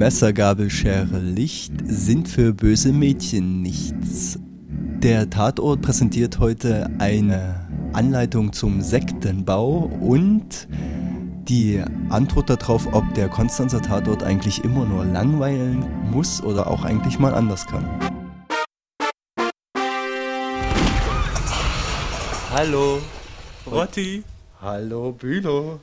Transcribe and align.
Messer, 0.00 0.32
Gabel, 0.32 0.70
Schere, 0.70 1.18
Licht 1.18 1.74
sind 1.84 2.26
für 2.26 2.54
böse 2.54 2.90
Mädchen 2.90 3.60
nichts. 3.60 4.38
Der 5.02 5.28
Tatort 5.28 5.82
präsentiert 5.82 6.38
heute 6.38 6.88
eine 6.98 7.68
Anleitung 7.92 8.54
zum 8.54 8.80
Sektenbau 8.80 9.90
und 10.00 10.68
die 11.50 11.84
Antwort 12.08 12.48
darauf, 12.48 12.88
ob 12.94 13.12
der 13.12 13.28
Konstanzer 13.28 13.82
Tatort 13.82 14.22
eigentlich 14.22 14.64
immer 14.64 14.86
nur 14.86 15.04
langweilen 15.04 15.84
muss 16.10 16.42
oder 16.42 16.68
auch 16.68 16.82
eigentlich 16.82 17.18
mal 17.18 17.34
anders 17.34 17.66
kann. 17.66 17.84
Hallo, 22.54 23.02
Rotti. 23.70 24.24
Hallo 24.62 25.12
Bülow. 25.12 25.78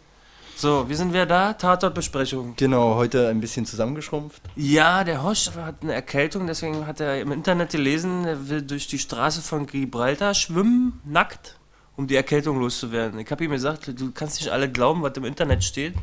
So, 0.60 0.90
wir 0.90 0.98
sind 0.98 1.14
wieder 1.14 1.28
da, 1.28 1.54
Tatortbesprechung. 1.54 2.56
Genau, 2.56 2.96
heute 2.96 3.28
ein 3.28 3.40
bisschen 3.40 3.68
zusammengeschrumpft. 3.68 4.42
Ja, 4.56 5.04
der 5.04 5.22
Hosch 5.22 5.52
hat 5.56 5.76
eine 5.84 5.94
Erkältung, 5.94 6.48
deswegen 6.48 6.88
hat 6.88 7.00
er 7.00 7.22
im 7.22 7.32
Internet 7.32 7.70
gelesen, 7.74 8.26
er 8.26 8.50
will 8.50 8.64
durch 8.64 8.88
die 8.88 8.98
Straße 8.98 9.44
von 9.44 9.68
Gibraltar 9.68 10.34
schwimmen, 10.34 11.00
nackt, 11.06 11.58
um 11.96 12.08
die 12.08 12.16
Erkältung 12.16 12.60
loszuwerden. 12.60 13.20
Ich 13.20 13.30
habe 13.30 13.44
ihm 13.46 13.52
gesagt, 13.52 13.88
du 14.00 14.12
kannst 14.12 14.42
nicht 14.42 14.50
alle 14.50 14.68
glauben, 14.72 15.04
was 15.04 15.16
im 15.16 15.26
Internet 15.26 15.64
steht, 15.64 15.94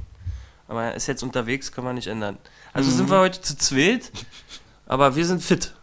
aber 0.69 0.85
er 0.85 0.95
ist 0.95 1.09
jetzt 1.09 1.25
unterwegs, 1.25 1.73
kann 1.73 1.83
man 1.83 1.97
nicht 1.97 2.07
ändern. 2.07 2.39
Also 2.73 2.93
Mhm. 2.93 2.97
sind 2.97 3.11
wir 3.11 3.19
heute 3.19 3.41
zu 3.41 3.57
zweit, 3.59 4.13
aber 4.87 5.17
wir 5.17 5.27
sind 5.27 5.43
fit. 5.43 5.75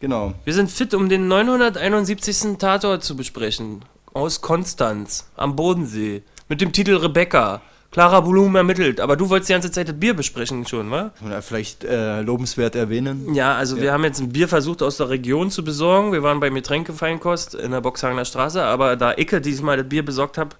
Genau. 0.00 0.34
Wir 0.44 0.52
sind 0.52 0.68
fit, 0.68 0.94
um 0.94 1.08
den 1.08 1.28
971. 1.28 2.58
Tatort 2.58 3.04
zu 3.04 3.14
besprechen. 3.16 3.84
Aus 4.12 4.40
Konstanz, 4.40 5.30
am 5.36 5.54
Bodensee. 5.54 6.24
Mit 6.48 6.60
dem 6.60 6.72
Titel 6.72 6.96
Rebecca. 6.96 7.62
Clara 7.90 8.20
Blum 8.20 8.54
ermittelt. 8.56 9.00
Aber 9.00 9.16
du 9.16 9.28
wolltest 9.30 9.48
die 9.48 9.54
ganze 9.54 9.70
Zeit 9.70 9.88
das 9.88 9.98
Bier 9.98 10.14
besprechen 10.14 10.66
schon, 10.66 10.90
wa? 10.90 11.12
Oder 11.24 11.42
vielleicht 11.42 11.84
äh, 11.84 12.20
lobenswert 12.20 12.74
erwähnen. 12.74 13.34
Ja, 13.34 13.54
also 13.54 13.80
wir 13.80 13.92
haben 13.92 14.04
jetzt 14.04 14.20
ein 14.20 14.30
Bier 14.30 14.48
versucht 14.48 14.82
aus 14.82 14.96
der 14.98 15.08
Region 15.08 15.50
zu 15.50 15.64
besorgen. 15.64 16.12
Wir 16.12 16.22
waren 16.22 16.40
bei 16.40 16.50
Getränkefeinkost 16.50 17.54
in 17.54 17.70
der 17.70 17.80
Boxhagener 17.80 18.24
Straße. 18.24 18.62
Aber 18.62 18.96
da 18.96 19.12
Icke 19.16 19.40
diesmal 19.40 19.76
das 19.76 19.88
Bier 19.88 20.04
besorgt 20.04 20.36
habe, 20.38 20.56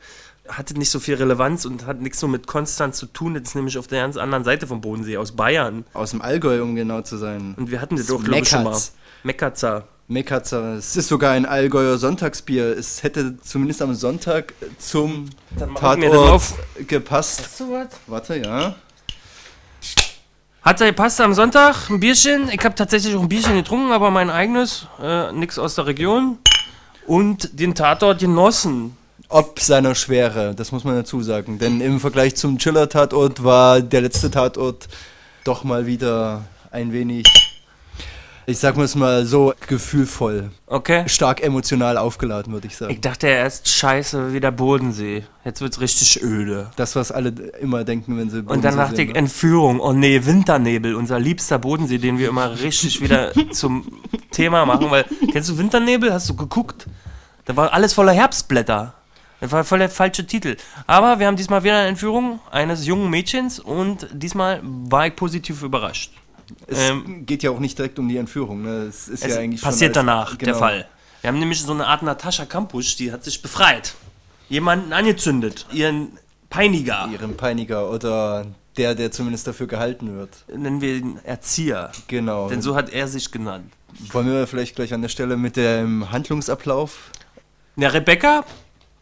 hatte 0.49 0.75
nicht 0.79 0.91
so 0.91 1.01
viel 1.01 1.15
Relevanz 1.15 1.65
und 1.65 1.87
hat 1.87 2.01
nichts 2.01 2.21
so 2.21 2.29
mit 2.29 2.47
Konstanz 2.47 2.99
zu 2.99 3.07
tun. 3.07 3.35
Das 3.35 3.45
ist 3.45 3.55
nämlich 3.55 3.79
auf 3.79 3.87
der 3.87 4.03
ganz 4.03 4.17
anderen 4.17 4.45
Seite 4.45 4.67
vom 4.67 4.81
Bodensee, 4.81 5.17
aus 5.17 5.33
Bayern. 5.33 5.85
Aus 5.93 6.11
dem 6.11 6.23
Allgäu, 6.23 6.63
um 6.63 6.75
genau 6.75 7.03
zu 7.03 7.17
sein. 7.17 7.55
Und 7.57 7.71
wir 7.71 7.81
hatten 7.81 7.97
das 7.97 8.07
doch, 8.07 8.23
glaube 8.23 8.41
ich, 8.41 8.49
schon 8.49 8.65
mal. 8.65 8.71
Meckertz. 8.71 8.93
Meckerzer. 9.23 9.89
Mekatzer. 10.09 10.75
Es 10.75 10.97
ist 10.97 11.09
sogar 11.09 11.33
ein 11.33 11.47
Allgäuer 11.47 11.99
Sonntagsbier. 11.99 12.79
Es 12.79 13.03
hätte 13.03 13.41
zumindest 13.41 13.83
am 13.83 13.95
Sonntag 13.95 14.55
zum 14.79 15.29
das 15.59 15.69
Tatort 15.75 16.43
gepasst. 16.87 17.57
So 17.59 17.73
was? 17.73 17.89
Warte, 18.07 18.37
ja. 18.37 18.77
Hat 20.63 20.81
er 20.81 20.89
gepasst 20.89 21.21
am 21.21 21.35
Sonntag? 21.35 21.91
Ein 21.91 21.99
Bierchen. 21.99 22.49
Ich 22.51 22.65
habe 22.65 22.75
tatsächlich 22.77 23.17
auch 23.17 23.23
ein 23.23 23.29
Bierchen 23.29 23.57
getrunken, 23.57 23.91
aber 23.93 24.13
mein 24.13 24.31
eigenes. 24.31 24.87
Äh, 25.03 25.33
nix 25.33 25.59
aus 25.59 25.75
der 25.75 25.87
Region. 25.87 26.39
Und 27.07 27.59
den 27.59 27.75
Tatort 27.75 28.21
genossen. 28.21 28.97
Ob 29.29 29.59
seiner 29.59 29.95
Schwere, 29.95 30.55
das 30.55 30.71
muss 30.71 30.85
man 30.85 30.95
dazu 30.95 31.21
sagen. 31.21 31.59
Denn 31.59 31.81
im 31.81 31.99
Vergleich 31.99 32.37
zum 32.37 32.59
Chiller-Tatort 32.59 33.43
war 33.43 33.81
der 33.81 34.03
letzte 34.03 34.31
Tatort 34.31 34.89
doch 35.45 35.65
mal 35.65 35.87
wieder 35.87 36.45
ein 36.71 36.93
wenig, 36.93 37.27
ich 38.47 38.59
sag 38.59 38.77
mal's 38.77 38.95
mal 38.95 39.27
so, 39.27 39.53
gefühlvoll. 39.67 40.51
Okay? 40.67 41.09
Stark 41.09 41.43
emotional 41.43 41.99
aufgeladen, 41.99 42.53
würde 42.53 42.69
ich 42.69 42.75
Ich 42.75 42.79
sagen. 42.79 43.01
dachte 43.01 43.27
erst, 43.27 43.69
scheiße, 43.69 44.33
wie 44.33 44.39
der 44.39 44.53
Bodensee. 44.53 45.25
Jetzt 45.45 45.61
wird's 45.61 45.81
richtig 45.81 46.23
öde. 46.23 46.71
Das, 46.77 46.95
was 46.95 47.11
alle 47.11 47.31
immer 47.61 47.83
denken, 47.83 48.17
wenn 48.19 48.31
sie 48.31 48.39
Und 48.39 48.47
dann 48.47 48.61
Bodensee 48.61 48.77
dachte 48.77 48.97
sehen, 48.97 49.09
ich, 49.09 49.13
ne? 49.15 49.19
Entführung. 49.19 49.81
Oh 49.81 49.93
nee, 49.93 50.25
Winternebel, 50.25 50.95
unser 50.95 51.19
liebster 51.19 51.59
Bodensee, 51.59 51.99
den 51.99 52.19
wir 52.19 52.29
immer 52.29 52.61
richtig 52.61 53.01
wieder 53.01 53.33
zum 53.51 53.87
Thema 54.31 54.67
machen. 54.67 54.89
Weil, 54.91 55.05
kennst 55.33 55.49
du 55.51 55.59
Winternebel? 55.59 56.13
Hast 56.13 56.29
du 56.29 56.37
geguckt? 56.37 56.87
Da 57.47 57.57
war 57.57 57.73
alles 57.73 57.93
voller 57.93 58.13
Herbstblätter. 58.13 58.95
Das 59.41 59.53
war 59.53 59.65
voll 59.65 59.81
der 59.81 59.91
falsche 59.91 60.27
Titel. 60.27 60.57
Aber 60.87 61.19
wir 61.19 61.27
haben 61.27 61.37
diesmal 61.37 61.63
wieder 61.63 61.79
eine 61.79 61.89
Entführung 61.89 62.41
eines 62.51 62.87
jungen 62.87 63.11
Mädchens 63.11 63.59
und 63.61 64.09
diesmal 64.13 64.61
war 64.63 65.07
ich 65.07 65.17
positiv 65.17 65.63
überrascht. 65.63 66.13
Es 66.67 66.91
ähm, 66.91 67.27
geht 67.27 67.43
ja 67.43 67.51
auch 67.51 67.59
nicht 67.59 67.77
direkt 67.77 67.99
um 67.99 68.09
die 68.09 68.17
Entführung. 68.17 68.63
Ne? 68.63 68.85
Es 68.89 69.09
ist 69.09 69.25
Es 69.25 69.35
ja 69.35 69.41
eigentlich 69.41 69.61
schon 69.61 69.69
passiert 69.69 69.97
alles- 69.97 70.07
danach, 70.07 70.37
der 70.37 70.47
genau. 70.47 70.59
Fall. 70.59 70.89
Wir 71.21 71.29
haben 71.29 71.39
nämlich 71.39 71.61
so 71.61 71.73
eine 71.73 71.87
Art 71.87 72.03
Natascha 72.03 72.45
Kampusch, 72.47 72.97
die 72.97 73.11
hat 73.13 73.25
sich 73.25 73.43
befreit. 73.43 73.95
Jemanden 74.49 74.93
angezündet. 74.93 75.67
Ihren 75.73 76.19
Peiniger. 76.49 77.09
Ihren 77.13 77.37
Peiniger 77.37 77.91
oder 77.91 78.47
der, 78.77 78.95
der 78.95 79.11
zumindest 79.11 79.47
dafür 79.49 79.67
gehalten 79.67 80.17
wird. 80.17 80.31
Nennen 80.49 80.81
wir 80.81 80.95
ihn 80.97 81.19
Erzieher. 81.25 81.91
Genau. 82.07 82.49
Denn 82.49 82.63
so 82.63 82.77
hat 82.77 82.91
er 82.91 83.09
sich 83.09 83.33
genannt. 83.33 83.73
Wollen 84.13 84.29
wir 84.29 84.47
vielleicht 84.47 84.77
gleich 84.77 84.95
an 84.95 85.03
der 85.03 85.09
Stelle 85.09 85.37
mit 85.37 85.57
dem 85.57 86.13
Handlungsablauf 86.13 87.11
Ja, 87.77 87.89
Rebecca, 87.89 88.45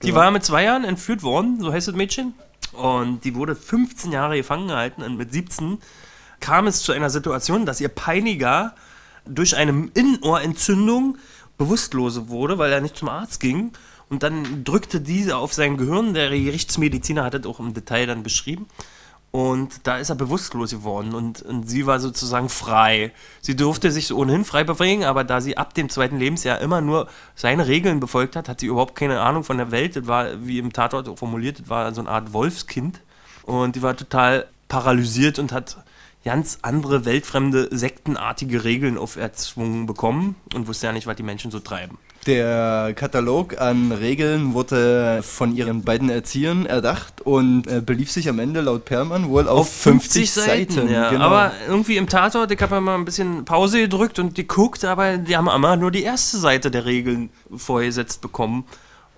die 0.04 0.14
war 0.14 0.30
mit 0.30 0.44
zwei 0.44 0.64
Jahren 0.64 0.84
entführt 0.84 1.22
worden, 1.22 1.60
so 1.60 1.72
heißt 1.72 1.88
das 1.88 1.94
Mädchen. 1.94 2.34
Und 2.72 3.24
die 3.24 3.34
wurde 3.34 3.54
15 3.54 4.12
Jahre 4.12 4.36
gefangen 4.36 4.68
gehalten 4.68 5.02
und 5.02 5.16
mit 5.16 5.32
17 5.32 5.78
kam 6.40 6.66
es 6.66 6.82
zu 6.82 6.92
einer 6.92 7.10
Situation, 7.10 7.66
dass 7.66 7.80
ihr 7.80 7.88
Peiniger 7.88 8.74
durch 9.26 9.56
eine 9.56 9.88
Innenohrentzündung 9.94 11.18
bewusstlose 11.56 12.28
wurde, 12.28 12.58
weil 12.58 12.72
er 12.72 12.80
nicht 12.80 12.96
zum 12.96 13.08
Arzt 13.08 13.40
ging. 13.40 13.72
Und 14.10 14.22
dann 14.22 14.64
drückte 14.64 15.00
diese 15.00 15.36
auf 15.36 15.54
sein 15.54 15.76
Gehirn. 15.76 16.14
Der 16.14 16.28
Gerichtsmediziner 16.28 17.24
hat 17.24 17.34
das 17.34 17.46
auch 17.46 17.60
im 17.60 17.72
Detail 17.74 18.06
dann 18.06 18.22
beschrieben. 18.22 18.66
Und 19.34 19.88
da 19.88 19.96
ist 19.96 20.10
er 20.10 20.14
bewusstlos 20.14 20.70
geworden 20.70 21.12
und, 21.12 21.42
und 21.42 21.68
sie 21.68 21.86
war 21.86 21.98
sozusagen 21.98 22.48
frei. 22.48 23.10
Sie 23.40 23.56
durfte 23.56 23.90
sich 23.90 24.14
ohnehin 24.14 24.44
frei 24.44 24.62
bewegen, 24.62 25.02
aber 25.02 25.24
da 25.24 25.40
sie 25.40 25.56
ab 25.56 25.74
dem 25.74 25.88
zweiten 25.88 26.20
Lebensjahr 26.20 26.60
immer 26.60 26.80
nur 26.80 27.08
seine 27.34 27.66
Regeln 27.66 27.98
befolgt 27.98 28.36
hat, 28.36 28.48
hat 28.48 28.60
sie 28.60 28.66
überhaupt 28.66 28.94
keine 28.94 29.20
Ahnung 29.20 29.42
von 29.42 29.58
der 29.58 29.72
Welt. 29.72 29.96
Das 29.96 30.06
war, 30.06 30.46
wie 30.46 30.60
im 30.60 30.72
Tatort 30.72 31.18
formuliert, 31.18 31.58
das 31.58 31.68
war 31.68 31.92
so 31.92 32.02
eine 32.02 32.10
Art 32.10 32.32
Wolfskind. 32.32 33.00
Und 33.42 33.74
die 33.74 33.82
war 33.82 33.96
total 33.96 34.46
paralysiert 34.68 35.40
und 35.40 35.50
hat 35.50 35.78
ganz 36.24 36.60
andere, 36.62 37.04
weltfremde, 37.04 37.76
sektenartige 37.76 38.62
Regeln 38.62 38.96
auferzwungen 38.96 39.86
bekommen 39.86 40.36
und 40.54 40.68
wusste 40.68 40.86
ja 40.86 40.92
nicht, 40.92 41.08
was 41.08 41.16
die 41.16 41.24
Menschen 41.24 41.50
so 41.50 41.58
treiben. 41.58 41.98
Der 42.26 42.94
Katalog 42.94 43.60
an 43.60 43.92
Regeln 43.92 44.54
wurde 44.54 45.20
von 45.22 45.54
ihren 45.54 45.82
beiden 45.82 46.08
Erziehern 46.08 46.64
erdacht 46.64 47.20
und 47.20 47.66
äh, 47.66 47.82
belief 47.84 48.10
sich 48.10 48.30
am 48.30 48.38
Ende 48.38 48.62
laut 48.62 48.86
Perlmann 48.86 49.28
wohl 49.28 49.46
auf, 49.46 49.70
50, 49.70 50.30
Seiten. 50.30 50.88
ja. 50.88 51.10
genau. 51.10 51.24
Aber 51.24 51.52
irgendwie 51.68 51.98
im 51.98 52.08
Tatort, 52.08 52.50
ich 52.50 52.60
habe 52.62 52.80
mal 52.80 52.94
ein 52.94 53.04
bisschen 53.04 53.44
Pause 53.44 53.80
gedrückt 53.80 54.18
und 54.18 54.34
geguckt, 54.34 54.84
aber 54.86 55.18
die 55.18 55.36
haben 55.36 55.48
immer 55.48 55.76
nur 55.76 55.90
die 55.90 56.02
erste 56.02 56.38
Seite 56.38 56.70
der 56.70 56.86
Regeln 56.86 57.28
vorgesetzt 57.54 58.22
bekommen. 58.22 58.64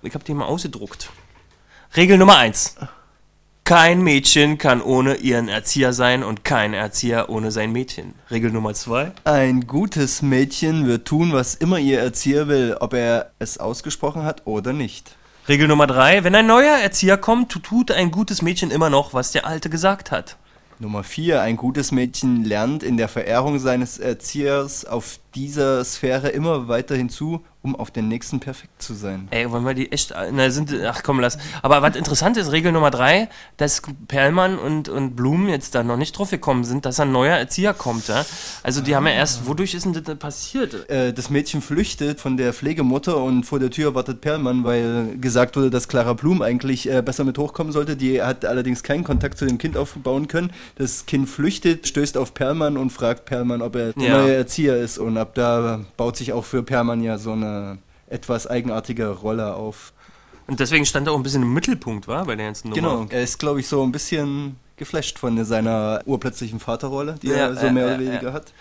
Ich 0.01 0.13
habe 0.13 0.25
die 0.25 0.33
mal 0.33 0.45
ausgedruckt. 0.45 1.09
Regel 1.95 2.17
Nummer 2.17 2.37
1. 2.37 2.75
Kein 3.67 4.01
Mädchen 4.01 4.57
kann 4.57 4.81
ohne 4.81 5.15
ihren 5.15 5.49
Erzieher 5.49 5.91
sein 5.91 6.23
und 6.23 6.45
kein 6.45 6.73
Erzieher 6.73 7.27
ohne 7.27 7.51
sein 7.51 7.73
Mädchen. 7.73 8.13
Regel 8.31 8.49
Nummer 8.49 8.73
2. 8.73 9.11
Ein 9.25 9.67
gutes 9.67 10.21
Mädchen 10.21 10.87
wird 10.87 11.05
tun, 11.05 11.33
was 11.33 11.53
immer 11.53 11.77
ihr 11.77 11.99
Erzieher 11.99 12.47
will, 12.47 12.77
ob 12.79 12.93
er 12.93 13.31
es 13.39 13.57
ausgesprochen 13.57 14.23
hat 14.23 14.43
oder 14.47 14.71
nicht. 14.71 15.17
Regel 15.49 15.67
Nummer 15.67 15.85
3. 15.85 16.23
Wenn 16.23 16.33
ein 16.33 16.47
neuer 16.47 16.77
Erzieher 16.77 17.17
kommt, 17.17 17.51
tut 17.61 17.91
ein 17.91 18.09
gutes 18.09 18.41
Mädchen 18.41 18.71
immer 18.71 18.89
noch, 18.89 19.13
was 19.13 19.33
der 19.33 19.45
Alte 19.45 19.69
gesagt 19.69 20.11
hat. 20.11 20.37
Nummer 20.79 21.03
4. 21.03 21.41
Ein 21.41 21.57
gutes 21.57 21.91
Mädchen 21.91 22.45
lernt 22.45 22.83
in 22.83 22.95
der 22.95 23.09
Verehrung 23.09 23.59
seines 23.59 23.99
Erziehers 23.99 24.85
auf 24.85 25.19
dieser 25.37 25.83
Sphäre 25.85 26.29
immer 26.29 26.67
weiter 26.67 26.95
hinzu, 26.95 27.43
um 27.61 27.75
auf 27.75 27.91
den 27.91 28.07
nächsten 28.07 28.39
perfekt 28.39 28.81
zu 28.81 28.93
sein. 28.93 29.27
Ey, 29.29 29.51
wollen 29.51 29.65
wir 29.65 29.73
die 29.73 29.91
echt. 29.91 30.13
Na, 30.31 30.49
sind, 30.49 30.73
ach 30.85 31.03
komm, 31.03 31.19
lass. 31.19 31.37
Aber 31.61 31.81
was 31.81 31.95
interessant 31.95 32.37
ist, 32.37 32.51
Regel 32.51 32.71
Nummer 32.71 32.91
drei, 32.91 33.29
dass 33.57 33.81
Perlmann 34.07 34.57
und, 34.57 34.89
und 34.89 35.15
Blum 35.15 35.47
jetzt 35.49 35.75
da 35.75 35.83
noch 35.83 35.97
nicht 35.97 36.17
drauf 36.17 36.29
gekommen 36.31 36.63
sind, 36.63 36.85
dass 36.85 36.99
ein 36.99 37.11
neuer 37.11 37.35
Erzieher 37.35 37.73
kommt. 37.73 38.07
Ja? 38.07 38.25
Also, 38.63 38.81
die 38.81 38.95
haben 38.95 39.05
ja 39.05 39.13
erst. 39.13 39.47
Wodurch 39.47 39.73
ist 39.73 39.85
denn 39.85 39.93
das 39.93 40.03
denn 40.03 40.17
passiert? 40.17 40.89
Äh, 40.89 41.13
das 41.13 41.29
Mädchen 41.29 41.61
flüchtet 41.61 42.19
von 42.21 42.37
der 42.37 42.53
Pflegemutter 42.53 43.17
und 43.17 43.43
vor 43.43 43.59
der 43.59 43.69
Tür 43.69 43.93
wartet 43.95 44.21
Perlmann, 44.21 44.63
weil 44.63 45.17
gesagt 45.19 45.55
wurde, 45.57 45.69
dass 45.69 45.87
Clara 45.87 46.13
Blum 46.13 46.41
eigentlich 46.41 46.89
äh, 46.89 47.01
besser 47.01 47.25
mit 47.25 47.37
hochkommen 47.37 47.73
sollte. 47.73 47.95
Die 47.97 48.21
hat 48.21 48.45
allerdings 48.45 48.81
keinen 48.81 49.03
Kontakt 49.03 49.37
zu 49.37 49.45
dem 49.45 49.57
Kind 49.57 49.75
aufbauen 49.77 50.27
können. 50.27 50.51
Das 50.75 51.05
Kind 51.05 51.27
flüchtet, 51.27 51.87
stößt 51.87 52.17
auf 52.17 52.33
Perlmann 52.33 52.77
und 52.77 52.91
fragt 52.91 53.25
Perlmann, 53.25 53.61
ob 53.61 53.75
er 53.75 53.91
der 53.93 54.03
Ja. 54.07 54.21
neue 54.21 54.35
Erzieher 54.35 54.77
ist. 54.77 54.97
Und 54.99 55.17
ab 55.17 55.26
da 55.33 55.81
baut 55.95 56.17
sich 56.17 56.33
auch 56.33 56.45
für 56.45 56.63
Perlmann 56.63 57.01
ja 57.01 57.17
so 57.17 57.31
eine 57.31 57.79
etwas 58.09 58.47
eigenartige 58.47 59.09
Rolle 59.09 59.55
auf. 59.55 59.93
Und 60.47 60.59
deswegen 60.59 60.85
stand 60.85 61.07
er 61.07 61.13
auch 61.13 61.17
ein 61.17 61.23
bisschen 61.23 61.43
im 61.43 61.53
Mittelpunkt, 61.53 62.07
war 62.07 62.25
bei 62.25 62.35
der 62.35 62.45
ganzen 62.45 62.69
Nummer. 62.69 62.81
Genau, 62.81 63.05
er 63.09 63.23
ist, 63.23 63.37
glaube 63.37 63.59
ich, 63.59 63.67
so 63.67 63.83
ein 63.83 63.91
bisschen 63.91 64.57
geflasht 64.77 65.17
von 65.17 65.43
seiner 65.43 66.01
urplötzlichen 66.05 66.59
Vaterrolle, 66.59 67.15
die 67.21 67.27
Ja, 67.29 67.35
er 67.35 67.55
so 67.55 67.69
mehr 67.71 67.83
äh, 67.83 67.87
oder 67.95 67.99
weniger 67.99 68.29
äh. 68.29 68.33
hat. 68.33 68.53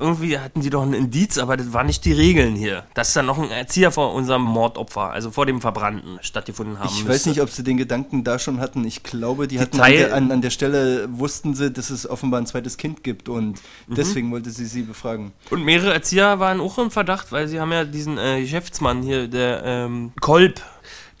Irgendwie 0.00 0.36
hatten 0.38 0.60
die 0.60 0.70
doch 0.70 0.82
ein 0.82 0.92
Indiz, 0.92 1.38
aber 1.38 1.56
das 1.56 1.72
waren 1.72 1.86
nicht 1.86 2.04
die 2.04 2.12
Regeln 2.12 2.56
hier. 2.56 2.84
Dass 2.94 3.12
dann 3.12 3.26
noch 3.26 3.38
ein 3.38 3.50
Erzieher 3.50 3.92
vor 3.92 4.12
unserem 4.14 4.42
Mordopfer, 4.42 5.10
also 5.10 5.30
vor 5.30 5.46
dem 5.46 5.60
Verbrannten, 5.60 6.18
stattgefunden 6.20 6.78
haben 6.80 6.86
Ich 6.88 7.04
müsste. 7.04 7.08
weiß 7.10 7.26
nicht, 7.26 7.40
ob 7.40 7.48
sie 7.50 7.62
den 7.62 7.76
Gedanken 7.76 8.24
da 8.24 8.38
schon 8.40 8.58
hatten. 8.60 8.84
Ich 8.84 9.04
glaube, 9.04 9.46
die, 9.46 9.60
hatten 9.60 9.76
an 9.76 9.82
Teil- 9.86 9.98
der, 9.98 10.14
an, 10.14 10.32
an 10.32 10.42
der 10.42 10.50
Stelle 10.50 11.08
wussten 11.12 11.54
sie, 11.54 11.70
dass 11.70 11.90
es 11.90 12.08
offenbar 12.10 12.40
ein 12.40 12.46
zweites 12.46 12.76
Kind 12.76 13.04
gibt 13.04 13.28
und 13.28 13.60
Mhm. 13.86 13.94
deswegen 13.94 14.30
wollte 14.32 14.50
sie 14.50 14.66
sie 14.66 14.82
befragen. 14.82 15.32
Und 15.50 15.64
mehrere 15.64 15.92
Erzieher 15.92 16.40
waren 16.40 16.60
auch 16.60 16.78
im 16.78 16.90
Verdacht, 16.90 17.30
weil 17.30 17.46
sie 17.46 17.60
haben 17.60 17.70
ja 17.72 17.84
diesen 17.84 18.18
äh, 18.18 18.40
Geschäftsmann 18.40 19.02
hier, 19.02 19.28
der 19.28 19.62
ähm, 19.64 20.12
Kolb, 20.20 20.60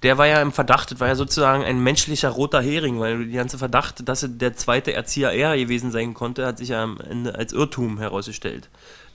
der 0.02 0.18
war 0.18 0.26
ja 0.26 0.42
im 0.42 0.52
Verdacht, 0.52 0.90
das 0.90 1.00
war 1.00 1.08
ja 1.08 1.14
sozusagen 1.14 1.64
ein 1.64 1.80
menschlicher 1.80 2.30
roter 2.30 2.60
Hering, 2.60 2.98
weil 3.00 3.26
die 3.26 3.32
ganze 3.32 3.58
Verdacht, 3.58 4.08
dass 4.08 4.22
er 4.22 4.28
der 4.28 4.54
zweite 4.54 4.92
Erzieher 4.92 5.32
er 5.32 5.56
gewesen 5.56 5.90
sein 5.90 6.14
konnte, 6.14 6.46
hat 6.46 6.58
sich 6.58 6.70
ja 6.70 6.82
am 6.82 6.98
Ende 7.00 7.34
als 7.34 7.52
Irrtum 7.52 7.98
herausgestellt. 7.98 8.68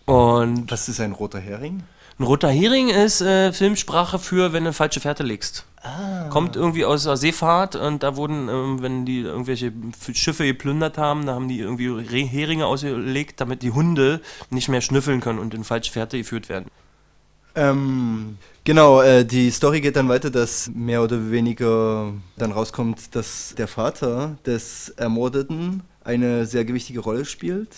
Und 0.06 0.72
Was 0.72 0.88
ist 0.88 1.00
ein 1.00 1.12
roter 1.12 1.39
Hering? 1.39 1.84
ein 2.19 2.24
roter 2.24 2.50
Hering 2.50 2.89
ist 2.89 3.22
äh, 3.22 3.54
Filmsprache 3.54 4.18
für, 4.18 4.51
wenn 4.51 4.63
du 4.63 4.74
falsche 4.74 5.00
Fährte 5.00 5.24
legst. 5.24 5.66
Kommt 6.30 6.56
irgendwie 6.56 6.84
aus 6.84 7.04
der 7.04 7.16
Seefahrt 7.16 7.75
und 7.75 8.04
da 8.04 8.16
wurden, 8.16 8.50
ähm, 8.50 8.81
wenn 8.81 9.06
die 9.06 9.19
irgendwelche 9.19 9.72
Schiffe 10.13 10.45
geplündert 10.45 10.98
haben, 10.98 11.25
da 11.25 11.36
haben 11.36 11.48
die 11.48 11.60
irgendwie 11.60 12.25
Heringe 12.25 12.66
ausgelegt, 12.66 13.40
damit 13.40 13.62
die 13.62 13.72
Hunde 13.72 14.22
nicht 14.50 14.68
mehr 14.68 14.81
schnüffeln 14.81 15.22
können 15.22 15.40
und 15.40 15.54
in 15.54 15.63
falsche 15.63 15.92
Fährte 15.92 16.18
geführt 16.18 16.50
werden. 16.50 16.69
Ähm, 17.57 18.38
genau, 18.63 19.01
äh, 19.01 19.25
die 19.25 19.50
Story 19.50 19.81
geht 19.81 19.95
dann 19.95 20.07
weiter, 20.07 20.30
dass 20.30 20.69
mehr 20.74 21.01
oder 21.01 21.31
weniger 21.31 22.13
dann 22.38 22.51
rauskommt, 22.51 23.15
dass 23.15 23.56
der 23.57 23.68
Vater 23.68 24.38
des 24.45 24.89
Ermordeten 24.89 25.81
eine 26.04 26.45
sehr 26.45 26.65
gewichtige 26.65 27.00
Rolle 27.00 27.25
spielt. 27.25 27.75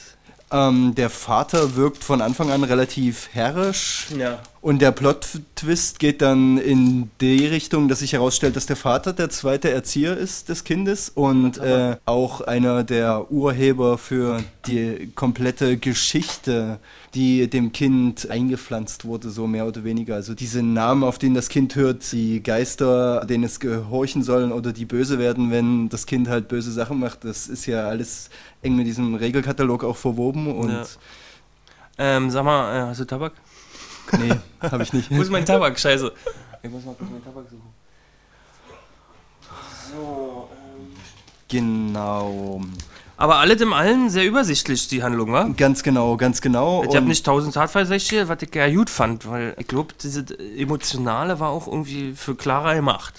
Ähm, 0.52 0.96
der 0.96 1.10
Vater 1.10 1.76
wirkt 1.76 2.04
von 2.04 2.22
Anfang 2.22 2.52
an 2.52 2.64
relativ 2.64 3.30
herrisch. 3.32 4.08
Ja. 4.18 4.40
Und 4.62 4.82
der 4.82 4.92
Plot-Twist 4.92 6.00
geht 6.00 6.22
dann 6.22 6.58
in 6.58 7.10
die 7.22 7.48
Richtung, 7.48 7.88
dass 7.88 8.00
sich 8.00 8.12
herausstellt, 8.12 8.58
dass 8.58 8.66
der 8.66 8.76
Vater 8.76 9.14
der 9.14 9.30
zweite 9.30 9.72
Erzieher 9.72 10.18
ist 10.18 10.50
des 10.50 10.66
Kindes 10.66 11.08
und 11.08 11.58
äh, 11.60 11.96
auch 12.06 12.42
einer 12.42 12.84
der 12.84 13.32
Urheber 13.32 13.98
für 13.98 14.44
die 14.68 15.14
komplette 15.16 15.78
Geschichte, 15.78 16.80
die 17.14 17.50
dem 17.50 17.72
Kind 17.72 18.30
eingepflanzt 18.30 19.06
wurde, 19.06 19.30
so 19.30 19.48
mehr 19.48 19.66
oder 19.66 19.86
weniger. 19.86 20.16
Also 20.16 20.34
diese 20.34 20.62
Namen, 20.62 21.06
auf 21.06 21.18
denen 21.20 21.36
das 21.36 21.48
Kind 21.48 21.76
hört, 21.76 22.12
die 22.12 22.44
Geister, 22.44 23.26
denen 23.26 23.46
es 23.46 23.62
gehorchen 23.62 24.24
sollen 24.24 24.52
oder 24.52 24.74
die 24.74 24.86
böse 24.86 25.20
werden, 25.20 25.52
wenn 25.52 25.88
das 25.88 26.06
Kind 26.06 26.28
halt 26.28 26.50
böse 26.50 26.74
Sachen 26.74 27.00
macht, 27.00 27.24
das 27.24 27.48
ist 27.48 27.66
ja 27.66 27.88
alles 27.88 28.30
eng 28.62 28.76
mit 28.76 28.88
diesem 28.88 29.16
Regelkatalog 29.16 29.86
auch 29.86 29.98
verwoben 29.98 30.54
und 30.54 30.72
Ja. 30.72 30.86
Ähm, 32.02 32.30
sag 32.30 32.46
mal, 32.46 32.78
äh, 32.78 32.88
hast 32.88 33.02
du 33.02 33.06
Tabak? 33.06 33.34
Nee, 34.18 34.32
habe 34.62 34.84
ich 34.84 34.94
nicht. 34.94 35.10
Wo 35.12 35.22
ist 35.22 35.30
mein 35.32 35.46
Tabak? 35.46 35.80
Scheiße. 35.80 36.12
Ich 36.64 36.70
muss 36.70 36.84
mal 36.86 36.96
kurz 36.96 37.10
meinen 37.10 37.24
Tabak 37.24 37.46
suchen. 37.50 37.62
So, 39.92 40.50
ähm. 40.52 40.88
Genau. 41.48 42.62
Aber 43.18 43.38
alles 43.40 43.60
im 43.62 43.74
Allen 43.74 44.10
sehr 44.10 44.26
übersichtlich, 44.26 44.88
die 44.88 45.04
Handlung, 45.04 45.34
wa? 45.34 45.50
Ganz 45.58 45.84
genau, 45.84 46.16
ganz 46.16 46.40
genau. 46.40 46.86
Ich 46.88 46.96
habe 46.96 47.06
nicht 47.06 47.26
tausend 47.26 47.54
Tatversächte, 47.54 48.30
was 48.30 48.42
ich 48.42 48.56
ja 48.56 48.70
gut 48.74 48.90
fand, 48.90 49.28
weil 49.30 49.56
ich 49.60 49.68
glaube, 49.68 49.94
diese 50.02 50.26
Emotionale 50.58 51.40
war 51.42 51.50
auch 51.50 51.68
irgendwie 51.68 52.14
für 52.14 52.36
Clara 52.36 52.76
gemacht. 52.76 53.16